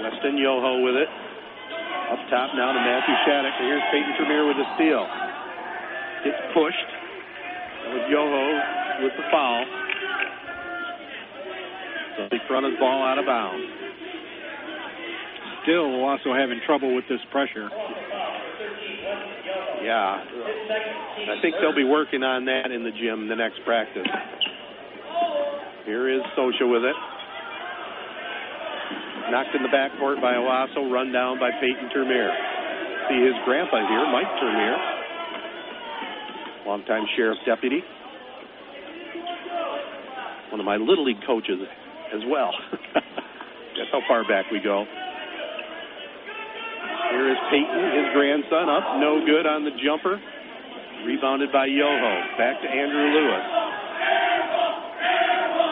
[0.00, 1.08] Weston Yoho with it.
[2.12, 3.56] Up top now to Matthew Shattuck.
[3.60, 5.04] Here's Peyton Tremere with the steal.
[6.24, 6.90] Gets pushed.
[7.92, 8.44] With Yoho
[9.02, 9.64] with the foul.
[12.16, 13.66] So front his ball out of bounds.
[15.64, 17.68] Still also having trouble with this pressure.
[19.82, 20.20] Yeah.
[20.20, 24.06] I think they'll be working on that in the gym the next practice.
[25.84, 26.96] Here is Sosha with it.
[29.30, 32.30] Knocked in the backcourt by Owosso, run down by Peyton Termier.
[33.08, 34.93] See his grandpa here, Mike Termier,
[36.66, 37.80] longtime sheriff deputy.
[40.50, 41.60] One of my little league coaches
[42.14, 42.50] as well.
[42.94, 44.84] That's how far back we go.
[47.10, 50.20] Here is Peyton, his grandson, up, no good on the jumper.
[51.06, 52.12] Rebounded by Yoho.
[52.38, 53.63] Back to Andrew Lewis.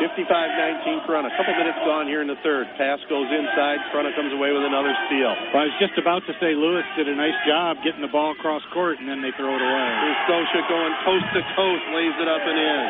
[0.03, 1.31] 55-19 Corunna.
[1.31, 2.67] A couple minutes gone here in the third.
[2.75, 3.79] Pass goes inside.
[3.95, 5.31] Corunna comes away with another steal.
[5.55, 8.35] Well, I was just about to say Lewis did a nice job getting the ball
[8.35, 9.89] across court, and then they throw it away.
[10.03, 12.87] Here's Sosha going coast to coast, lays it up and in.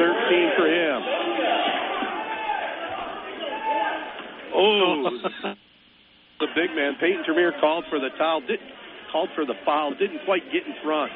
[0.00, 0.98] 13 for him.
[4.56, 5.12] Oh,
[6.40, 6.96] the big man.
[6.96, 8.40] Peyton Tremere called for the foul.
[8.48, 8.64] Did,
[9.12, 9.92] called for the foul.
[9.92, 11.12] Didn't quite get in front.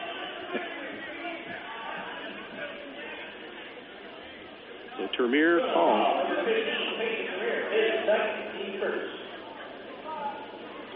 [4.98, 6.22] So Termier called.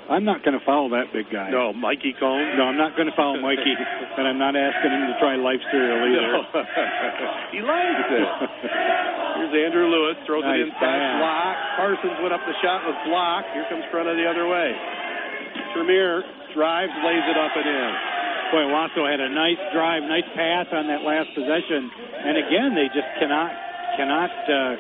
[0.07, 1.51] I'm not going to follow that big guy.
[1.51, 2.55] No, Mikey Combs.
[2.55, 3.74] No, I'm not going to follow Mikey,
[4.18, 6.30] and I'm not asking him to try life cereal either.
[6.30, 6.40] No.
[7.55, 8.28] he likes it.
[9.34, 11.18] Here's Andrew Lewis, throws nice it inside, pass.
[11.18, 11.57] block.
[11.74, 13.51] Parsons went up the shot, was blocked.
[13.51, 14.70] Here comes Corunna the other way.
[15.74, 16.22] Tremere
[16.55, 17.92] drives, lays it up and in.
[18.55, 22.86] Boy, Wasso had a nice drive, nice pass on that last possession, and again they
[22.94, 23.51] just cannot
[23.97, 24.76] cannot uh,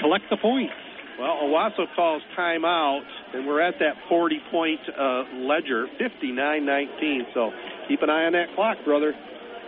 [0.00, 0.74] collect the points.
[1.18, 7.34] Well, Owosso calls timeout, and we're at that 40-point uh, ledger, 59-19.
[7.34, 7.50] So
[7.88, 9.12] keep an eye on that clock, brother.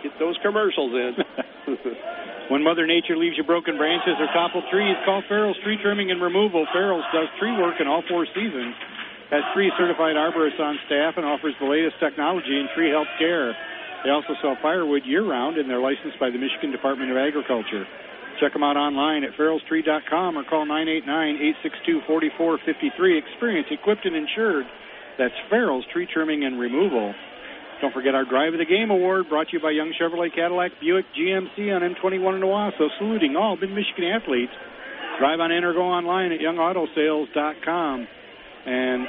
[0.01, 1.15] Get those commercials in.
[2.51, 6.21] When Mother Nature leaves you broken branches or toppled trees, call Farrell's Tree Trimming and
[6.21, 6.67] Removal.
[6.73, 8.75] Farrell's does tree work in all four seasons,
[9.31, 13.55] has three certified arborists on staff, and offers the latest technology in tree health care.
[14.03, 17.87] They also sell firewood year-round, and they're licensed by the Michigan Department of Agriculture.
[18.39, 23.17] Check them out online at farrellstree.com or call 989-862-4453.
[23.17, 24.65] Experience equipped and insured.
[25.17, 27.13] That's Farrell's Tree Trimming and Removal.
[27.81, 30.71] Don't forget our Drive of the Game Award brought to you by Young Chevrolet Cadillac
[30.79, 34.53] Buick GMC on M21 in Owosso, saluting all mid-Michigan athletes.
[35.19, 38.07] Drive on in or go online at youngautosales.com.
[38.65, 39.07] And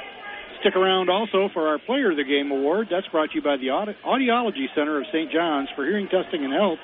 [0.59, 2.87] stick around also for our Player of the Game Award.
[2.91, 5.31] That's brought to you by the Audi- Audiology Center of St.
[5.31, 6.79] John's for hearing testing and health.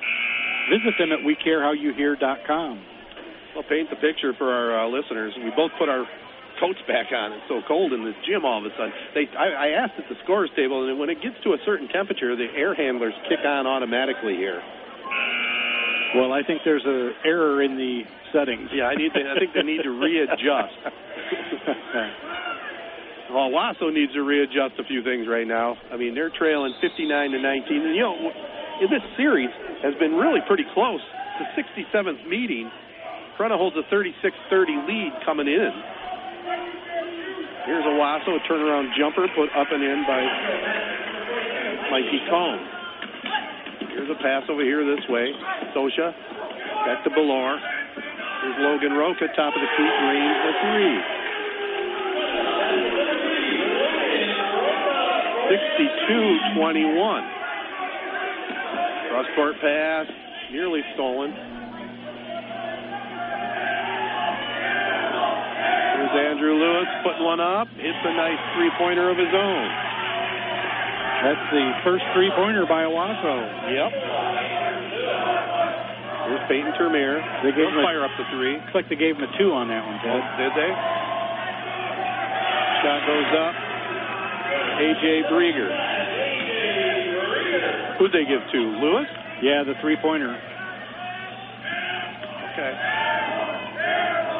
[0.69, 2.85] Visit them at wecarehowyouhear.com.
[3.55, 5.33] Well, paint the picture for our uh, listeners.
[5.37, 6.05] We both put our
[6.59, 7.33] coats back on.
[7.33, 8.93] It's so cold in the gym all of a sudden.
[9.17, 11.87] They, I, I asked at the scores table, and when it gets to a certain
[11.89, 14.61] temperature, the air handlers kick on automatically here.
[16.15, 18.69] Well, I think there's an error in the settings.
[18.73, 19.13] Yeah, I need.
[19.13, 20.75] To, I think they need to readjust.
[23.31, 25.77] well, Wasso needs to readjust a few things right now.
[25.91, 27.81] I mean, they're trailing 59 to 19.
[27.81, 28.31] And you know,
[28.89, 29.49] this series
[29.83, 31.01] has been really pretty close.
[31.37, 32.71] The 67th meeting,
[33.37, 35.73] Corunna holds a 36-30 lead coming in.
[37.65, 40.21] Here's a Wasso turnaround jumper put up and in by
[41.91, 42.59] Mikey Cohn.
[43.93, 45.29] Here's a pass over here this way.
[45.75, 46.13] Sosha
[46.85, 47.59] back to Belor.
[48.41, 50.97] Here's Logan Roca, top of the key, range the three.
[56.57, 57.40] 62-21.
[59.11, 60.07] Cross court pass,
[60.55, 61.31] nearly stolen.
[65.99, 67.67] Here's Andrew Lewis putting one up.
[67.75, 69.67] Hits a nice three-pointer of his own.
[71.27, 73.35] That's the first three-pointer by Owosso.
[73.69, 73.91] Yep.
[76.31, 77.19] Here's Peyton Termier.
[77.43, 78.55] They gave They'll him a- fire up the three.
[78.57, 80.17] Looks like they gave him a two on that one, Ted.
[80.17, 80.71] Oh, did they?
[82.81, 83.53] Shot goes up.
[84.81, 85.69] AJ Brieger.
[88.01, 88.57] Who'd they give to?
[88.81, 89.05] Lewis?
[89.45, 90.33] Yeah, the three-pointer.
[92.49, 92.73] Okay.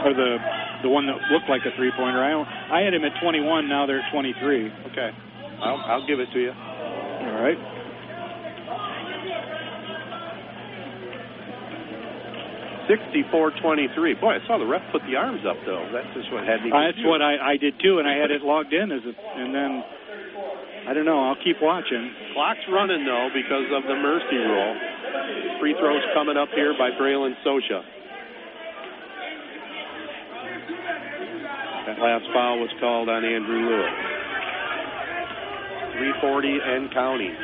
[0.01, 0.41] Or the
[0.81, 2.17] the one that looked like a three-pointer.
[2.17, 2.33] I
[2.73, 3.69] I had him at 21.
[3.69, 4.33] Now they're at 23.
[4.89, 5.09] Okay.
[5.61, 6.49] I'll, I'll give it to you.
[6.49, 7.61] All right.
[12.89, 14.15] Sixty-four twenty-three.
[14.15, 15.85] Boy, I saw the ref put the arms up though.
[15.93, 16.73] That's just what had me.
[16.73, 19.13] Uh, that's what I, I did too, and I had it logged in as a,
[19.37, 19.83] and then
[20.91, 21.23] I don't know.
[21.23, 22.11] I'll keep watching.
[22.35, 24.75] Clock's running though because of the mercy rule.
[25.63, 27.79] Free throws coming up here by Braylon Socha.
[31.87, 33.95] That last foul was called on Andrew Lewis.
[35.95, 37.39] 340 and counting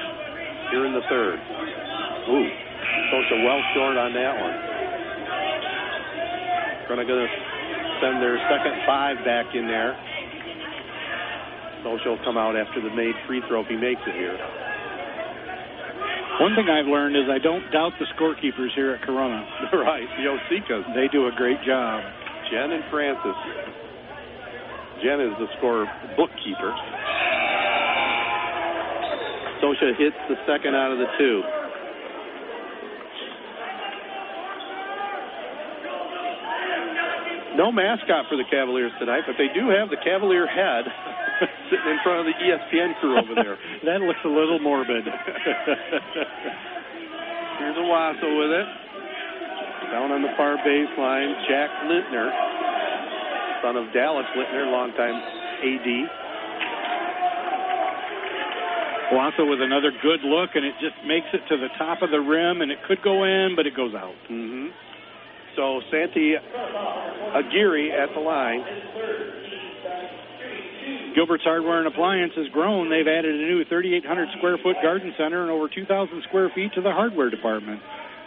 [0.75, 1.39] here in the third.
[1.39, 2.47] Ooh,
[3.15, 4.55] Sosha well short on that one.
[6.91, 7.31] Gonna gonna
[8.03, 9.95] send their second five back in there.
[11.85, 14.37] Sosha will come out after the made free throw if he makes it here.
[16.39, 19.41] One thing I've learned is I don't doubt the scorekeepers here at Corunna.
[19.73, 20.85] right, the Osikas.
[20.93, 22.03] They do a great job.
[22.51, 23.37] Jen and Francis.
[25.01, 26.73] Jen is the score bookkeeper.
[29.61, 31.41] Sosha hits the second out of the two.
[37.57, 40.85] No mascot for the Cavaliers tonight, but they do have the Cavalier head
[41.69, 43.57] sitting in front of the ESPN crew over there.
[43.85, 45.05] that looks a little morbid.
[47.59, 48.67] Here's a Wasso with it.
[49.91, 52.29] Down on the far baseline, Jack Lintner,
[53.63, 55.15] son of Dallas Lintner, longtime
[55.63, 55.87] AD.
[59.13, 62.19] Wasso with another good look, and it just makes it to the top of the
[62.19, 64.13] rim, and it could go in, but it goes out.
[64.29, 64.67] Mm-hmm.
[65.55, 68.61] So Santi Aguirre at the line.
[71.15, 72.89] Gilbert's Hardware and Appliance has grown.
[72.89, 75.87] They've added a new 3,800 square foot garden center and over 2,000
[76.29, 77.81] square feet to the hardware department.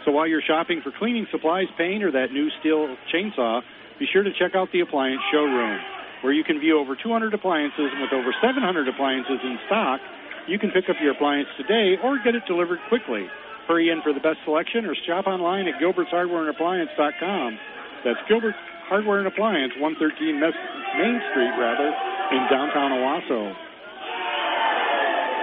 [0.05, 3.61] So while you're shopping for cleaning supplies, paint, or that new steel chainsaw,
[3.99, 5.79] be sure to check out the appliance showroom,
[6.21, 10.01] where you can view over 200 appliances and with over 700 appliances in stock.
[10.47, 13.29] You can pick up your appliance today or get it delivered quickly.
[13.67, 17.59] Hurry in for the best selection or shop online at gilbertshardwareandappliance.com.
[18.03, 18.55] That's Gilbert
[18.91, 21.95] Hardware and Appliance, 113 Main Street, rather,
[22.35, 23.55] in downtown Owosso.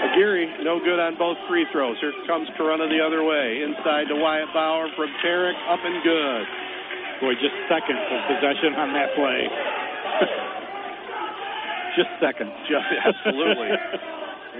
[0.04, 1.96] Aguirre, no good on both free throws.
[1.96, 3.64] Here comes Corunna the other way.
[3.64, 6.44] Inside to Wyatt Bauer from Tarek, up and good.
[7.24, 9.40] Boy, just seconds of possession on that play.
[12.04, 12.52] just seconds.
[12.68, 13.72] Just, absolutely.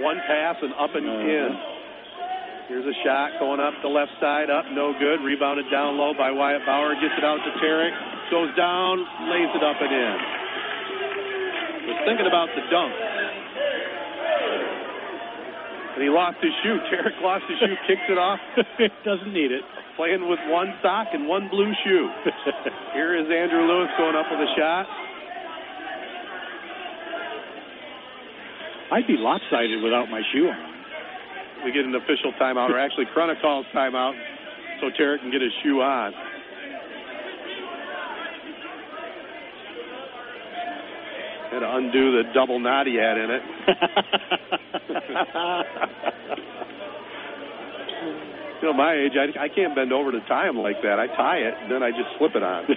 [0.01, 1.29] One pass and up and uh-huh.
[1.29, 1.49] in.
[2.73, 5.21] Here's a shot going up the left side, up, no good.
[5.21, 6.97] Rebounded down low by Wyatt Bauer.
[6.97, 7.93] Gets it out to Tarek.
[8.29, 10.17] Goes down, lays it up and in.
[11.89, 12.93] Was thinking about the dunk.
[15.97, 16.77] And he lost his shoe.
[16.93, 18.39] Tarek lost his shoe, kicks it off.
[19.03, 19.65] Doesn't need it.
[19.97, 22.07] Playing with one sock and one blue shoe.
[22.93, 24.85] Here is Andrew Lewis going up with a shot.
[28.91, 31.65] I'd be lopsided without my shoe on.
[31.65, 34.13] We get an official timeout, or actually, Corunna calls timeout
[34.79, 36.13] so Tarek can get his shoe on.
[41.51, 43.41] Had to undo the double knot he had in it.
[48.61, 50.99] you know, my age, I, I can't bend over to tie them like that.
[50.99, 52.67] I tie it, and then I just slip it on.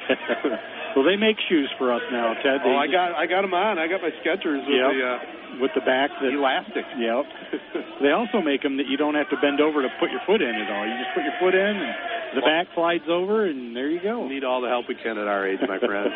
[0.96, 2.62] well, they make shoes for us now, Ted.
[2.64, 3.78] They oh, I got, I got them on.
[3.78, 4.88] I got my Skechers with Yep.
[4.88, 5.18] the uh,
[5.60, 6.86] with the back that elastic.
[6.96, 7.24] Yep.
[8.02, 10.40] they also make them that you don't have to bend over to put your foot
[10.40, 10.86] in at all.
[10.88, 11.92] You just put your foot in and
[12.38, 14.22] The back slides over, and there you go.
[14.24, 16.08] We need all the help we can at our age, my friend.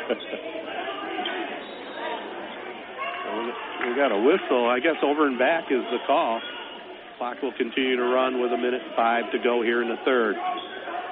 [3.36, 4.68] We got a whistle.
[4.68, 6.40] I guess over and back is the call.
[7.18, 10.36] Clock will continue to run with a minute five to go here in the third.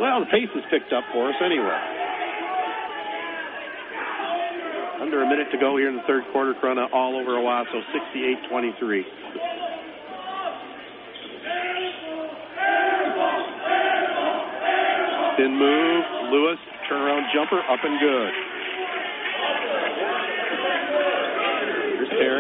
[0.01, 1.81] Well, the pace has picked up for us anyway.
[5.01, 6.55] Under a minute to go here in the third quarter.
[6.63, 9.05] Corunna all over Owosso, 68-23.
[15.35, 16.05] Spin move.
[16.33, 16.59] Lewis,
[16.91, 18.54] turnaround jumper, up and good.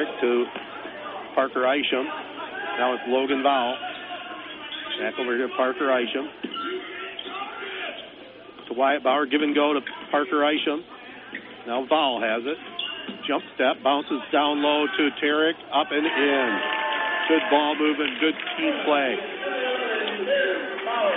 [0.04, 0.44] Tarek to
[1.34, 2.04] Parker Isham.
[2.78, 3.74] Now it's Logan Vowell.
[5.00, 6.28] Back over to Parker Isham.
[8.68, 9.26] To Wyatt Bauer.
[9.26, 10.84] Give and go to Parker Isham.
[11.66, 12.58] Now Vowell has it.
[13.28, 13.82] Jump step.
[13.82, 15.54] Bounces down low to Tarek.
[15.72, 16.60] Up and in.
[17.28, 18.10] Good ball movement.
[18.20, 19.16] Good team play.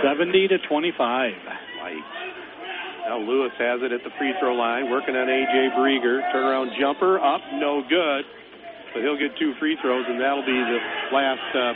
[0.04, 1.34] 70 to 25.
[1.84, 2.04] Light.
[3.08, 5.80] Now Lewis has it at the free throw line, working on A.J.
[5.80, 6.20] Brieger.
[6.36, 8.28] Turnaround jumper, up, no good.
[8.94, 10.80] But he'll get two free throws, and that'll be the
[11.14, 11.74] last uh,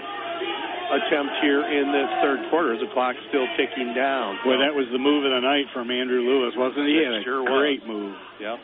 [0.92, 4.36] attempt here in this third quarter as the clock's still ticking down.
[4.44, 7.00] Boy, that was the move of the night from Andrew Lewis, wasn't he?
[7.00, 7.52] It sure was.
[7.52, 8.16] Great move.
[8.40, 8.58] Yep.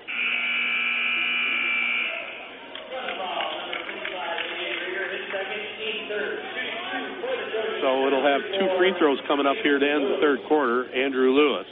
[7.82, 10.91] So it'll have two free throws coming up here to end the third quarter.
[10.91, 11.68] Andrew Lewis.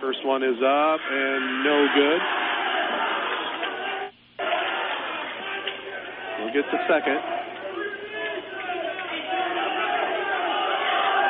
[0.00, 2.43] First one is up and no good.
[6.54, 7.18] We'll get the second.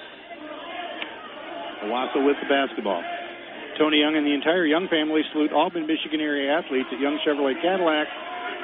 [1.84, 3.04] Owosso with the basketball.
[3.76, 7.60] Tony Young and the entire Young family salute all Michigan area athletes at Young Chevrolet
[7.60, 8.08] Cadillac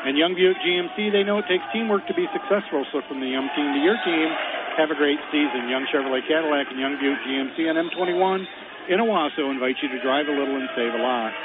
[0.08, 1.12] and Young Buick GMC.
[1.12, 2.88] They know it takes teamwork to be successful.
[2.96, 4.32] So from the Young team to your team,
[4.80, 5.68] have a great season.
[5.68, 8.48] Young Chevrolet Cadillac and Young Buick GMC on M21
[8.88, 11.36] in Owosso invite you to drive a little and save a lot.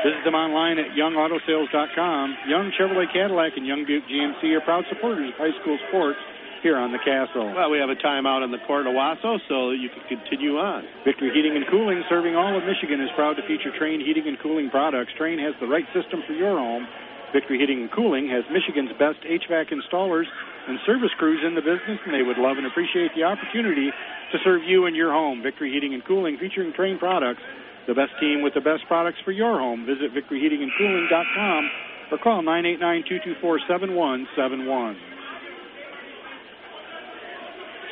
[0.00, 2.26] Visit them online at youngautosales.com.
[2.48, 6.18] Young Chevrolet Cadillac and Young Buick GMC are proud supporters of high school sports
[6.62, 7.48] here on the castle.
[7.52, 10.84] Well, we have a timeout on the court of Owosso, so you can continue on.
[11.04, 14.38] Victory Heating and Cooling, serving all of Michigan, is proud to feature Trane Heating and
[14.38, 15.12] Cooling products.
[15.18, 16.86] Trane has the right system for your home.
[17.32, 20.26] Victory Heating and Cooling has Michigan's best HVAC installers
[20.68, 23.90] and service crews in the business, and they would love and appreciate the opportunity
[24.32, 25.42] to serve you and your home.
[25.42, 27.42] Victory Heating and Cooling featuring Trane products,
[27.86, 29.86] the best team with the best products for your home.
[29.86, 31.70] Visit victoryheatingandcooling.com
[32.10, 32.42] or call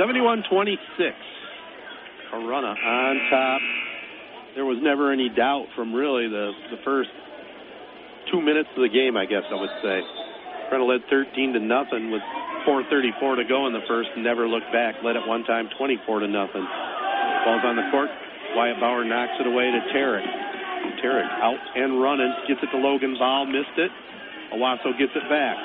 [0.00, 0.44] 989-224-7171.
[0.48, 1.12] 71-26.
[2.32, 3.60] Corunna on top.
[4.54, 7.10] There was never any doubt from really the, the first
[8.30, 10.00] two minutes of the game, I guess I would say.
[10.68, 12.22] Corunna led 13 to nothing with
[12.66, 14.10] 4:34 to go in the first.
[14.18, 14.96] Never looked back.
[15.02, 16.66] Led at one time 24 to nothing.
[17.44, 18.10] Ball's on the court.
[18.56, 20.26] Wyatt Bauer knocks it away to Tarek.
[21.00, 22.32] Tarek out and running.
[22.46, 23.46] Gets it to Logan Vowell.
[23.46, 23.90] Missed it.
[24.52, 25.56] Owosso gets it back.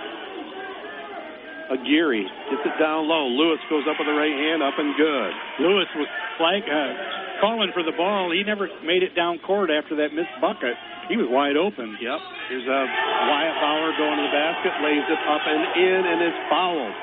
[1.71, 3.27] Aguirre gets it down low.
[3.31, 5.31] Lewis goes up with the right hand, up and good.
[5.63, 6.91] Lewis was flag uh,
[7.39, 8.31] calling for the ball.
[8.31, 10.75] He never made it down court after that missed bucket.
[11.07, 11.99] He was wide open.
[11.99, 12.19] Yep.
[12.51, 12.79] Here's a
[13.27, 16.95] Wyatt Bauer going to the basket, lays it up and in, and it's fouled.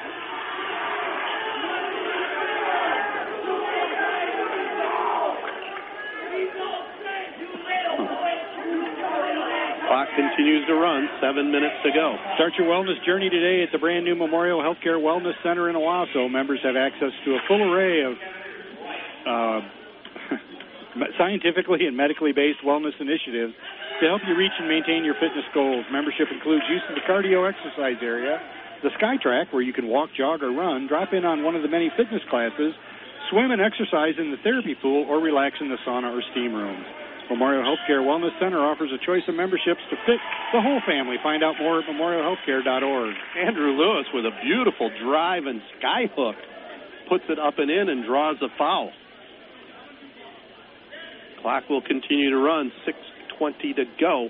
[10.17, 11.07] Continues to run.
[11.23, 12.19] Seven minutes to go.
[12.35, 16.31] Start your wellness journey today at the brand new Memorial Healthcare Wellness Center in Owosso.
[16.31, 18.15] Members have access to a full array of
[19.23, 19.61] uh,
[21.19, 23.55] scientifically and medically based wellness initiatives
[24.03, 25.87] to help you reach and maintain your fitness goals.
[25.93, 28.43] Membership includes use of the cardio exercise area,
[28.83, 31.69] the SkyTrack, where you can walk, jog, or run, drop in on one of the
[31.69, 32.75] many fitness classes,
[33.31, 36.85] swim and exercise in the therapy pool, or relax in the sauna or steam rooms.
[37.31, 40.19] Memorial Healthcare Wellness Center offers a choice of memberships to fit
[40.53, 41.15] the whole family.
[41.23, 43.15] Find out more at memorialhealthcare.org.
[43.47, 46.35] Andrew Lewis with a beautiful drive and skyhook
[47.09, 48.91] puts it up and in and draws a foul.
[51.41, 52.73] Clock will continue to run.
[53.39, 54.29] 6.20 to go.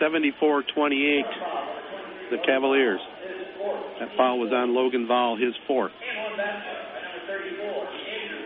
[0.00, 1.24] 74 28,
[2.30, 3.00] the Cavaliers.
[4.00, 5.92] That foul was on Logan Vall, his fourth.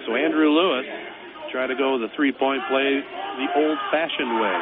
[0.06, 0.86] So Andrew Lewis
[1.52, 3.04] try to go the three point play
[3.36, 4.58] the old fashioned way.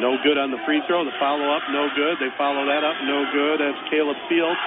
[0.00, 1.04] No good on the free throw.
[1.04, 2.16] The follow up, no good.
[2.16, 3.60] They follow that up, no good.
[3.60, 4.60] That's Caleb Fields,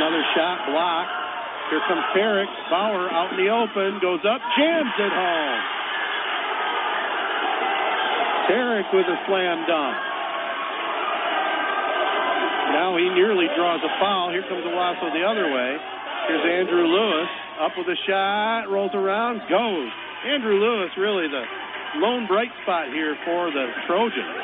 [0.00, 1.12] another shot blocked.
[1.68, 2.48] Here comes Tarek.
[2.72, 5.60] Bauer out in the open, goes up, jams it home.
[8.48, 9.96] Tarek with a slam dunk.
[12.72, 14.32] Now he nearly draws a foul.
[14.32, 15.76] Here comes Owosso the other way.
[16.28, 19.90] Here's Andrew Lewis up with a shot, rolls around, goes.
[20.26, 21.44] Andrew Lewis really the
[22.00, 24.36] lone bright spot here for the Trojans.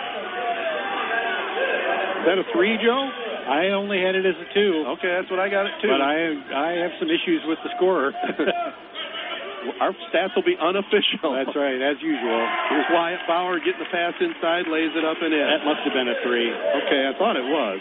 [2.23, 3.11] Is that a three, Joe?
[3.51, 4.87] I only had it as a two.
[4.97, 5.91] Okay, that's what I got it too.
[5.91, 8.15] But I I have some issues with the scorer.
[9.83, 11.35] Our stats will be unofficial.
[11.39, 12.43] That's right, as usual.
[12.71, 15.47] Here's Wyatt Bauer getting the pass inside, lays it up and in.
[15.47, 16.51] That must have been a three.
[16.51, 17.79] Okay, I thought it was.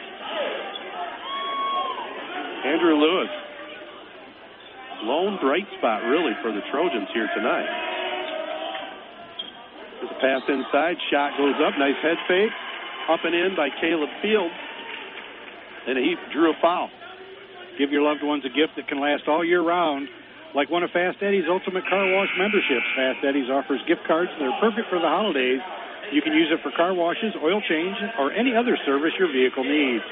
[2.66, 3.30] Andrew Lewis.
[5.04, 7.70] Lone bright spot, really, for the Trojans here tonight.
[9.98, 10.98] There's a pass inside.
[11.10, 11.74] Shot goes up.
[11.78, 12.54] Nice head fake.
[13.10, 14.54] Up and in by Caleb Fields.
[15.88, 16.90] And he drew a foul.
[17.78, 20.08] Give your loved ones a gift that can last all year round.
[20.54, 24.46] Like one of Fast Eddie's Ultimate Car Wash memberships, Fast Eddie's offers gift cards that
[24.46, 25.64] are perfect for the holidays.
[26.12, 29.64] You can use it for car washes, oil change, or any other service your vehicle
[29.64, 30.04] needs.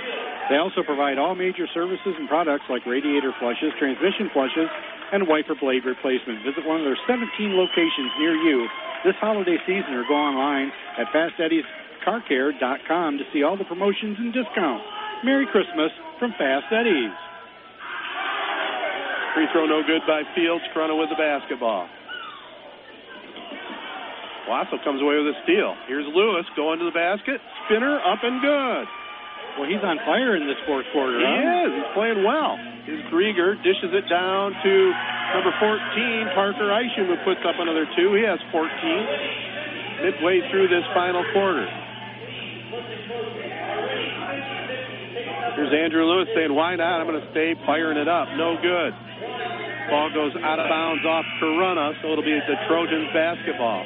[0.48, 4.72] They also provide all major services and products like radiator flushes, transmission flushes,
[5.12, 6.40] and wiper blade replacement.
[6.48, 8.66] Visit one of their 17 locations near you
[9.04, 14.86] this holiday season or go online at fasteddiescarcare.com to see all the promotions and discounts.
[15.24, 17.12] Merry Christmas from Fast Eddie's.
[19.36, 20.64] Free throw no good by Fields.
[20.74, 21.90] Corunna with the basketball.
[24.50, 25.78] Wasso comes away with a steal.
[25.86, 27.38] Here's Lewis going to the basket.
[27.70, 28.86] Spinner up and good.
[29.62, 31.22] Well, he's on fire in this fourth quarter.
[31.22, 31.70] He huh?
[31.70, 31.72] is.
[31.78, 32.58] He's playing well.
[32.90, 34.74] His Grieger dishes it down to
[35.38, 38.18] number 14, Parker Isham, who puts up another two.
[38.18, 38.66] He has 14
[40.02, 41.70] midway through this final quarter.
[45.60, 47.04] Here's Andrew Lewis saying, why not?
[47.04, 48.34] I'm going to stay firing it up.
[48.34, 48.96] No good.
[49.92, 53.84] Ball goes out of bounds off Corunna, so it'll be the Trojans basketball.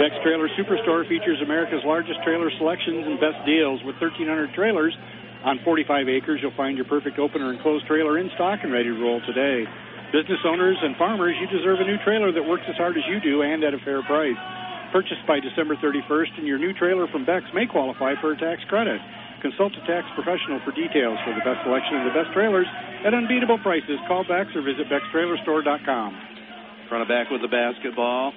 [0.00, 3.84] Beck's Trailer Superstore features America's largest trailer selections and best deals.
[3.84, 4.96] With 1,300 trailers
[5.44, 8.88] on 45 acres, you'll find your perfect open or enclosed trailer in stock and ready
[8.88, 9.68] to roll today.
[10.08, 13.20] Business owners and farmers, you deserve a new trailer that works as hard as you
[13.20, 14.40] do and at a fair price.
[14.88, 18.64] Purchased by December 31st, and your new trailer from Beck's may qualify for a tax
[18.72, 19.04] credit.
[19.44, 22.64] Consult a tax professional for details for the best selection of the best trailers
[23.04, 24.00] at unbeatable prices.
[24.08, 26.88] Call Beck's or visit Beck'sTrailerStore.com.
[26.88, 28.32] Front of back with the basketball.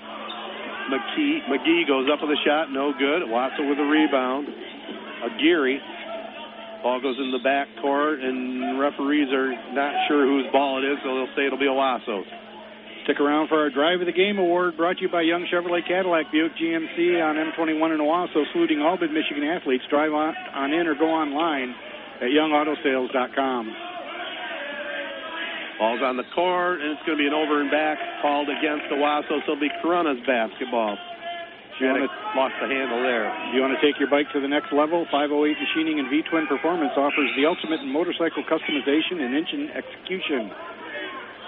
[0.91, 3.29] McKee, McGee goes up with a shot, no good.
[3.29, 4.47] Watson with a rebound.
[5.23, 5.79] Aguirre.
[6.83, 10.99] Ball goes in the back court, and referees are not sure whose ball it is,
[10.99, 12.27] so they'll say it'll be Owosso's.
[13.05, 15.87] Stick around for our Drive of the Game Award brought to you by Young Chevrolet
[15.87, 19.83] Cadillac Buick GMC on M21 in Owosso, saluting all Mid Michigan athletes.
[19.89, 21.75] Drive on, on in or go online
[22.19, 23.92] at youngautosales.com.
[25.83, 28.87] Ball's on the court, and it's going to be an over and back called against
[28.87, 30.95] Owosso, so it'll be Corunna's basketball.
[30.95, 32.07] Wanna,
[32.39, 33.27] lost the handle there.
[33.51, 35.03] Do you want to take your bike to the next level?
[35.11, 40.55] 508 Machining and V-Twin Performance offers the ultimate in motorcycle customization and engine execution.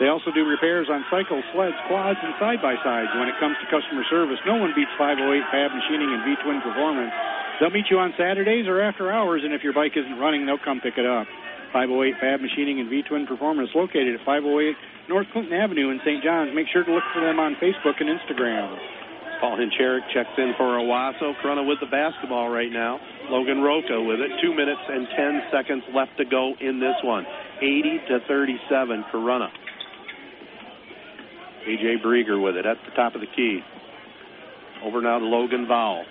[0.03, 3.15] They also do repairs on cycles, sleds, quads, and side-by-sides.
[3.15, 7.15] When it comes to customer service, no one beats 508 Fab Machining and V-Twin Performance.
[7.63, 10.59] They'll meet you on Saturdays or after hours, and if your bike isn't running, they'll
[10.59, 11.23] come pick it up.
[11.75, 16.23] 508 Fab Machining and V-Twin Performance, located at 508 North Clinton Avenue in St.
[16.23, 16.55] John's.
[16.55, 18.71] Make sure to look for them on Facebook and Instagram.
[19.43, 21.35] Paul Hincherick checks in for Owosso.
[21.43, 22.95] Corunna with the basketball right now.
[23.27, 24.31] Logan Roca with it.
[24.39, 27.27] Two minutes and 10 seconds left to go in this one.
[27.59, 29.51] 80 to 37, Corunna.
[31.67, 33.59] AJ Brieger with it at the top of the key.
[34.81, 36.07] Over now to Logan Vowell.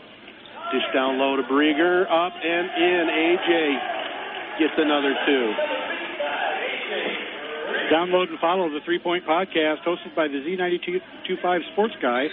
[0.72, 2.04] Dish down low to Brieger.
[2.04, 3.08] Up and in.
[3.08, 3.93] AJ
[4.58, 5.44] gets another two.
[7.92, 12.26] Download and follow the Three Point Podcast hosted by the Z925 sports guy,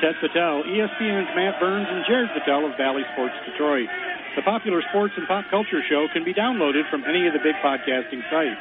[0.00, 3.88] Ted Patel, ESPN's Matt Burns, and Jared Patel of Valley Sports Detroit.
[4.36, 7.56] The popular sports and pop culture show can be downloaded from any of the big
[7.64, 8.60] podcasting sites.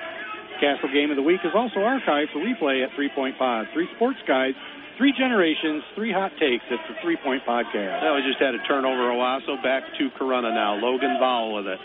[0.59, 3.67] Castle Game of the Week is also archived for replay at Three Point Pod.
[3.73, 4.57] Three sports guys,
[4.97, 6.65] three generations, three hot takes.
[6.71, 8.01] It's the Three Point Podcast.
[8.01, 9.13] Now we just had a turnover.
[9.13, 10.79] Owosso back to Corunna now.
[10.81, 11.79] Logan Vowell with it.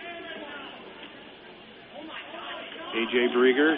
[2.92, 3.76] AJ Brieger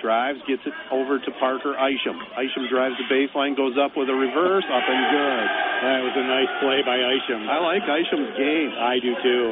[0.00, 2.16] drives, gets it over to Parker Isham.
[2.36, 5.46] Isham drives the baseline, goes up with a reverse, up and good.
[5.84, 7.48] That was a nice play by Isham.
[7.48, 8.70] I like Isham's game.
[8.76, 9.44] I do too.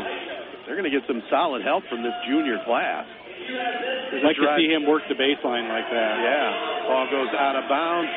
[0.64, 3.04] They're going to get some solid help from this junior class.
[3.04, 6.14] I'd like to see him work the baseline like that.
[6.24, 6.88] Yeah.
[6.88, 8.08] Ball goes out of bounds.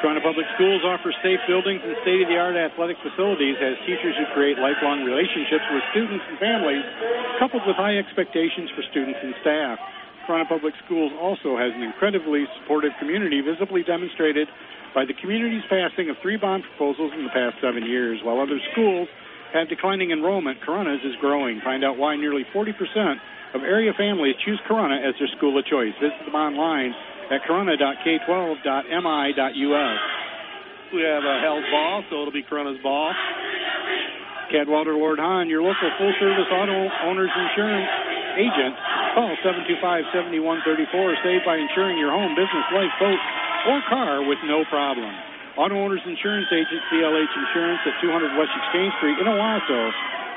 [0.00, 5.04] Corunna Public Schools offers safe buildings and state-of-the-art athletic facilities as teachers who create lifelong
[5.04, 6.84] relationships with students and families,
[7.36, 9.76] coupled with high expectations for students and staff.
[10.24, 14.48] Corunna Public Schools also has an incredibly supportive community, visibly demonstrated
[14.96, 18.24] by the community's passing of three bond proposals in the past seven years.
[18.24, 19.04] While other schools
[19.52, 21.60] have declining enrollment, Corunna's is growing.
[21.60, 22.72] Find out why nearly 40%
[23.52, 25.92] of area families choose Corunna as their school of choice.
[26.00, 26.96] Visit them online
[27.30, 30.00] at corunna.k12.mi.us.
[30.92, 33.14] We have a held ball, so it'll be Corunna's ball.
[34.50, 37.86] Cadwalder Lord Hahn, your local full-service auto owner's insurance
[38.34, 38.74] agent.
[39.14, 41.22] Call 725-7134.
[41.22, 43.20] Save by insuring your home, business, life, boat,
[43.70, 45.14] or car with no problem.
[45.58, 49.90] Auto Owners Insurance Agent, CLH Insurance at 200 West Exchange Street in Owosso.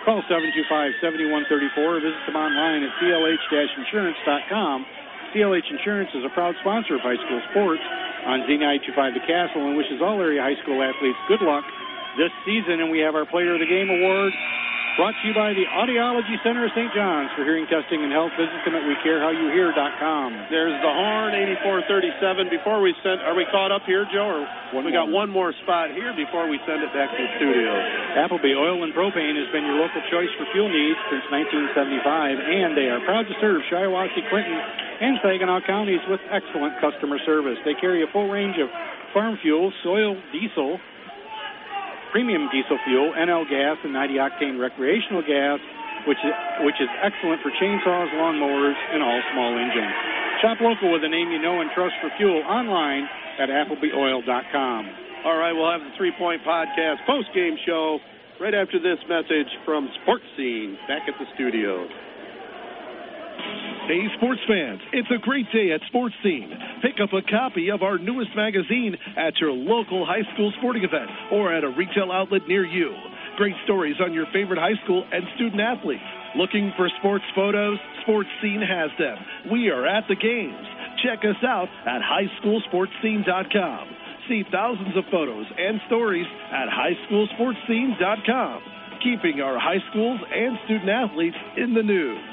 [0.05, 4.85] Call 725-7134 or visit them online at clh-insurance.com.
[5.33, 7.81] CLH Insurance is a proud sponsor of high school sports
[8.29, 11.65] on Z925 The Castle and wishes all area high school athletes good luck
[12.21, 12.79] this season.
[12.79, 14.29] And we have our Player of the Game Award
[14.93, 16.93] brought to you by the Audiology Center of St.
[16.93, 18.29] John's for hearing testing and health.
[18.37, 20.53] Visit them at wecarehowyouhear.com.
[20.53, 22.53] There's the horn, 8437.
[22.53, 24.45] Before we send, are we caught up here, Joe?
[24.73, 27.73] Or we got one more spot here before we send it back to the studio.
[28.21, 32.77] Appleby Oil and Propane has been your local choice for fuel needs since 1975, and
[32.77, 34.57] they are proud to serve Shiawassee, Clinton,
[35.01, 37.57] and Saginaw counties with excellent customer service.
[37.65, 38.69] They carry a full range of
[39.09, 40.77] farm fuel, soil diesel,
[42.13, 45.57] premium diesel fuel, NL gas, and 90 octane recreational gas,
[46.05, 49.97] which is, which is excellent for chainsaws, lawnmowers, and all small engines.
[50.45, 53.09] Shop local with a name you know and trust for fuel online
[53.41, 54.81] at ApplebyOil.com.
[55.25, 57.97] All right, we'll have the Three Point Podcast post game show
[58.39, 61.87] right after this message from Sports Scene back at the studio.
[63.83, 66.47] Hey, sports fans, it's a great day at Sports Scene.
[66.81, 71.11] Pick up a copy of our newest magazine at your local high school sporting event
[71.33, 72.95] or at a retail outlet near you.
[73.35, 76.07] Great stories on your favorite high school and student athletes.
[76.37, 77.77] Looking for sports photos?
[78.03, 79.17] Sports Scene has them.
[79.51, 80.63] We are at the games.
[81.03, 83.83] Check us out at highschoolsportscene.com.
[84.29, 88.61] See thousands of photos and stories at highschoolsportscene.com.
[89.03, 92.32] Keeping our high schools and student athletes in the news.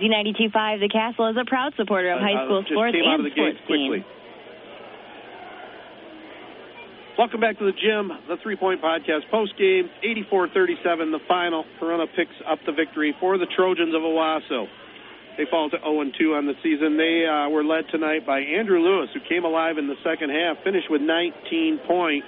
[0.00, 3.24] Z92.5 The Castle is a proud supporter of high Uh, school sports and out of
[3.24, 4.00] the sports quickly.
[4.02, 4.10] teams.
[7.16, 11.64] Welcome back to the gym, the Three Point Podcast post game, 84 37, the final.
[11.80, 14.66] Corunna picks up the victory for the Trojans of Owasso.
[15.38, 16.96] They fall to 0 2 on the season.
[16.96, 20.58] They uh, were led tonight by Andrew Lewis, who came alive in the second half,
[20.64, 22.26] finished with 19 points,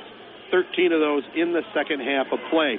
[0.50, 2.78] 13 of those in the second half of play.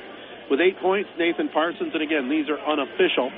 [0.49, 3.31] With eight points, Nathan Parsons, and again, these are unofficial.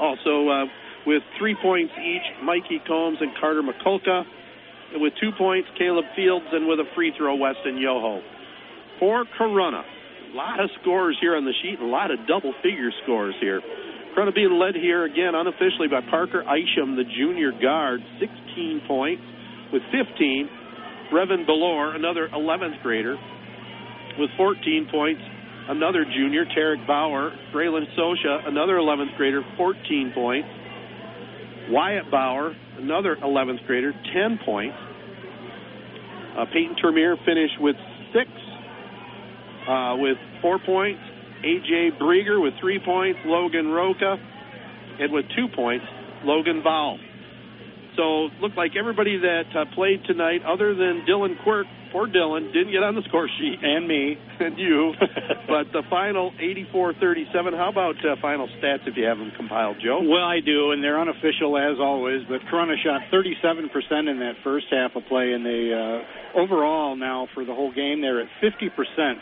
[0.00, 0.64] Also, uh,
[1.06, 4.24] with three points each, Mikey Combs and Carter McCulka.
[4.94, 8.20] With two points, Caleb Fields, and with a free throw, Weston Yoho.
[9.00, 12.92] For Corunna, a lot of scores here on the sheet, a lot of double figure
[13.02, 13.60] scores here.
[14.14, 19.22] Corunna being led here again unofficially by Parker Isham, the junior guard, 16 points
[19.72, 20.48] with 15.
[21.12, 23.16] Revan Belor, another 11th grader,
[24.18, 25.20] with 14 points.
[25.68, 27.30] Another junior, Tarek Bauer.
[27.54, 30.48] Braylon Sosha, another 11th grader, 14 points.
[31.70, 34.76] Wyatt Bauer, another 11th grader, 10 points.
[36.36, 37.76] Uh, Peyton Termier finished with
[38.12, 38.28] six,
[39.68, 41.00] uh, with four points.
[41.44, 41.90] A.J.
[42.00, 43.18] Brieger with three points.
[43.24, 44.16] Logan Roca,
[44.98, 45.84] and with two points,
[46.24, 46.98] Logan Vowell.
[47.96, 52.72] So looked like everybody that uh, played tonight, other than Dylan Quirk, Poor Dylan didn't
[52.72, 53.60] get on the score sheet.
[53.60, 54.16] And me.
[54.40, 54.92] And you.
[55.46, 57.52] but the final 84-37.
[57.52, 60.00] How about uh, final stats if you have them compiled, Joe?
[60.00, 62.24] Well, I do, and they're unofficial as always.
[62.28, 67.28] But Corunna shot 37% in that first half of play, and they uh, overall now
[67.34, 68.72] for the whole game they're at 50%,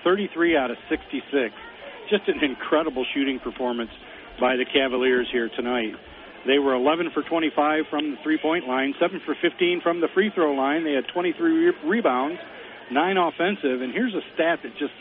[0.05, 1.53] 33 out of 66.
[2.09, 3.91] Just an incredible shooting performance
[4.39, 5.95] by the Cavaliers here tonight.
[6.47, 10.31] They were 11 for 25 from the three-point line, 7 for 15 from the free
[10.35, 10.85] throw line.
[10.85, 12.41] They had 23 re- rebounds,
[12.91, 14.95] nine offensive, and here's a stat that just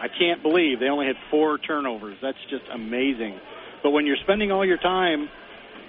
[0.00, 2.16] I can't believe they only had four turnovers.
[2.20, 3.38] That's just amazing.
[3.82, 5.28] But when you're spending all your time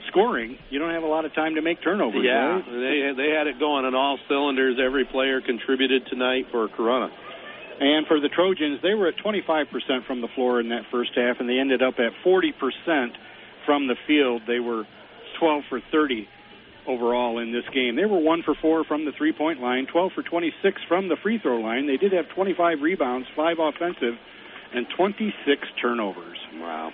[0.09, 2.23] scoring, you don't have a lot of time to make turnovers.
[2.23, 2.65] Yeah, right?
[2.65, 4.77] they they had it going on all cylinders.
[4.83, 7.09] Every player contributed tonight for Corunna.
[7.77, 9.67] And for the Trojans, they were at 25%
[10.07, 12.53] from the floor in that first half, and they ended up at 40%
[13.65, 14.43] from the field.
[14.47, 14.85] They were
[15.39, 16.25] 12 for 30
[16.87, 17.95] overall in this game.
[17.95, 21.17] They were 1 for 4 from the three point line, 12 for 26 from the
[21.21, 21.87] free throw line.
[21.87, 24.15] They did have 25 rebounds, 5 offensive,
[24.73, 26.37] and 26 turnovers.
[26.55, 26.91] Wow.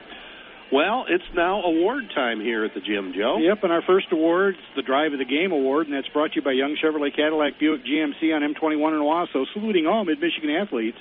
[0.71, 3.39] Well, it's now award time here at the gym, Joe.
[3.39, 6.31] Yep, and our first award is the Drive of the Game Award, and that's brought
[6.31, 10.49] to you by Young Chevrolet Cadillac Buick GMC on M21 in Owosso, saluting all Mid-Michigan
[10.49, 10.97] athletes.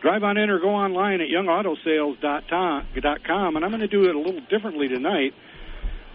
[0.00, 4.18] Drive on in or go online at youngautosales.com, and I'm going to do it a
[4.18, 5.34] little differently tonight.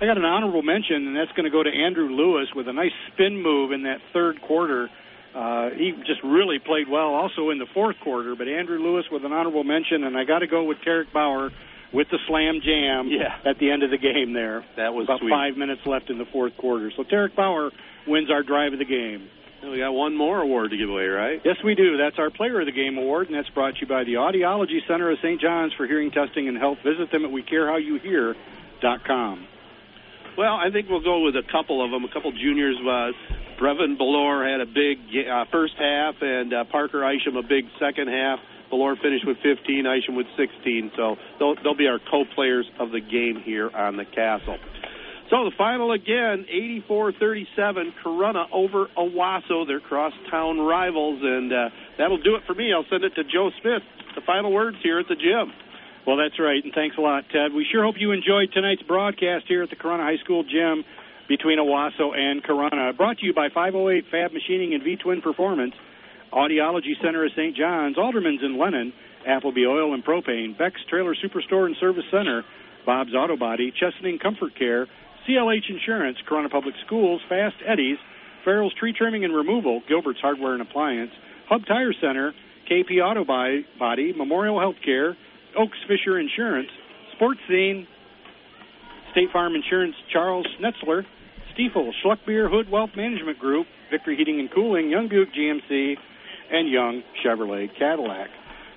[0.02, 2.74] I got an honorable mention, and that's going to go to Andrew Lewis with a
[2.74, 4.90] nice spin move in that third quarter.
[5.36, 9.24] Uh, he just really played well also in the fourth quarter, but Andrew Lewis with
[9.26, 11.52] an honorable mention, and I got to go with Tarek Bauer
[11.94, 13.36] with the slam jam Yeah.
[13.46, 14.64] at the end of the game there.
[14.78, 15.30] That was About sweet.
[15.32, 16.92] five minutes left in the fourth quarter.
[16.96, 17.72] So Tarek Bauer
[18.08, 19.28] wins our drive of the game.
[19.62, 21.42] We got one more award to give away, right?
[21.44, 21.98] Yes, we do.
[21.98, 24.80] That's our Player of the Game award, and that's brought to you by the Audiology
[24.88, 25.42] Center of St.
[25.42, 26.78] John's for hearing testing and health.
[26.84, 29.48] Visit them at WeCareHowYouHear.com.
[30.40, 32.06] Well, I think we'll go with a couple of them.
[32.06, 32.80] A couple juniors.
[32.80, 33.12] Uh,
[33.60, 34.96] Brevin Belor had a big
[35.28, 38.40] uh, first half, and uh, Parker Isham a big second half.
[38.72, 40.96] Belor finished with 15, Isham with 16.
[40.96, 44.56] So they'll, they'll be our co-players of the game here on the Castle.
[45.30, 46.48] So the final again,
[46.88, 49.68] 84-37, Corunna over Owosso.
[49.68, 52.72] They're crosstown rivals, and uh, that'll do it for me.
[52.72, 53.84] I'll send it to Joe Smith.
[54.16, 55.52] The final words here at the gym.
[56.10, 57.54] Well, that's right, and thanks a lot, Ted.
[57.54, 60.84] We sure hope you enjoyed tonight's broadcast here at the Corunna High School gym
[61.28, 62.98] between Owosso and Corunna.
[62.98, 65.76] Brought to you by 508 Fab Machining and V-Twin Performance,
[66.34, 67.56] Audiology Center of St.
[67.56, 68.92] John's, Alderman's in Lennon,
[69.28, 72.42] Appleby Oil and Propane, Beck's Trailer Superstore and Service Center,
[72.88, 74.88] Bob's Auto Body, Chesaning Comfort Care,
[75.30, 78.00] CLH Insurance, Corunna Public Schools, Fast Eddie's,
[78.44, 81.12] Farrell's Tree Trimming and Removal, Gilbert's Hardware and Appliance,
[81.50, 82.34] Hub Tire Center,
[82.66, 85.14] KP Auto Body, Memorial Healthcare,
[85.58, 86.70] Oaks Fisher Insurance,
[87.16, 87.88] Sports Scene,
[89.12, 91.04] State Farm Insurance, Charles Schnetzler,
[91.54, 95.96] Stifel, Schluck Beer, Hood Wealth Management Group, Victory Heating and Cooling, Young Buick GMC,
[96.52, 98.30] and Young Chevrolet Cadillac.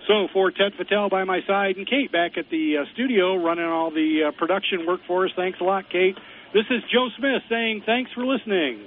[0.09, 3.65] So for Ted Patel by my side and Kate back at the uh, studio running
[3.65, 5.33] all the uh, production work for us.
[5.37, 6.17] Thanks a lot, Kate.
[6.53, 8.87] This is Joe Smith saying thanks for listening.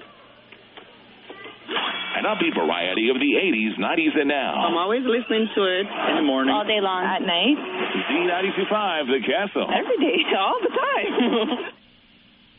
[2.16, 4.56] An upbeat variety of the 80s, 90s, and now.
[4.56, 6.54] I'm always listening to it in the morning.
[6.56, 7.04] All day long.
[7.04, 7.60] At night.
[8.08, 9.68] Z92.5, The Castle.
[9.68, 10.24] Every day.
[10.40, 11.72] All the time.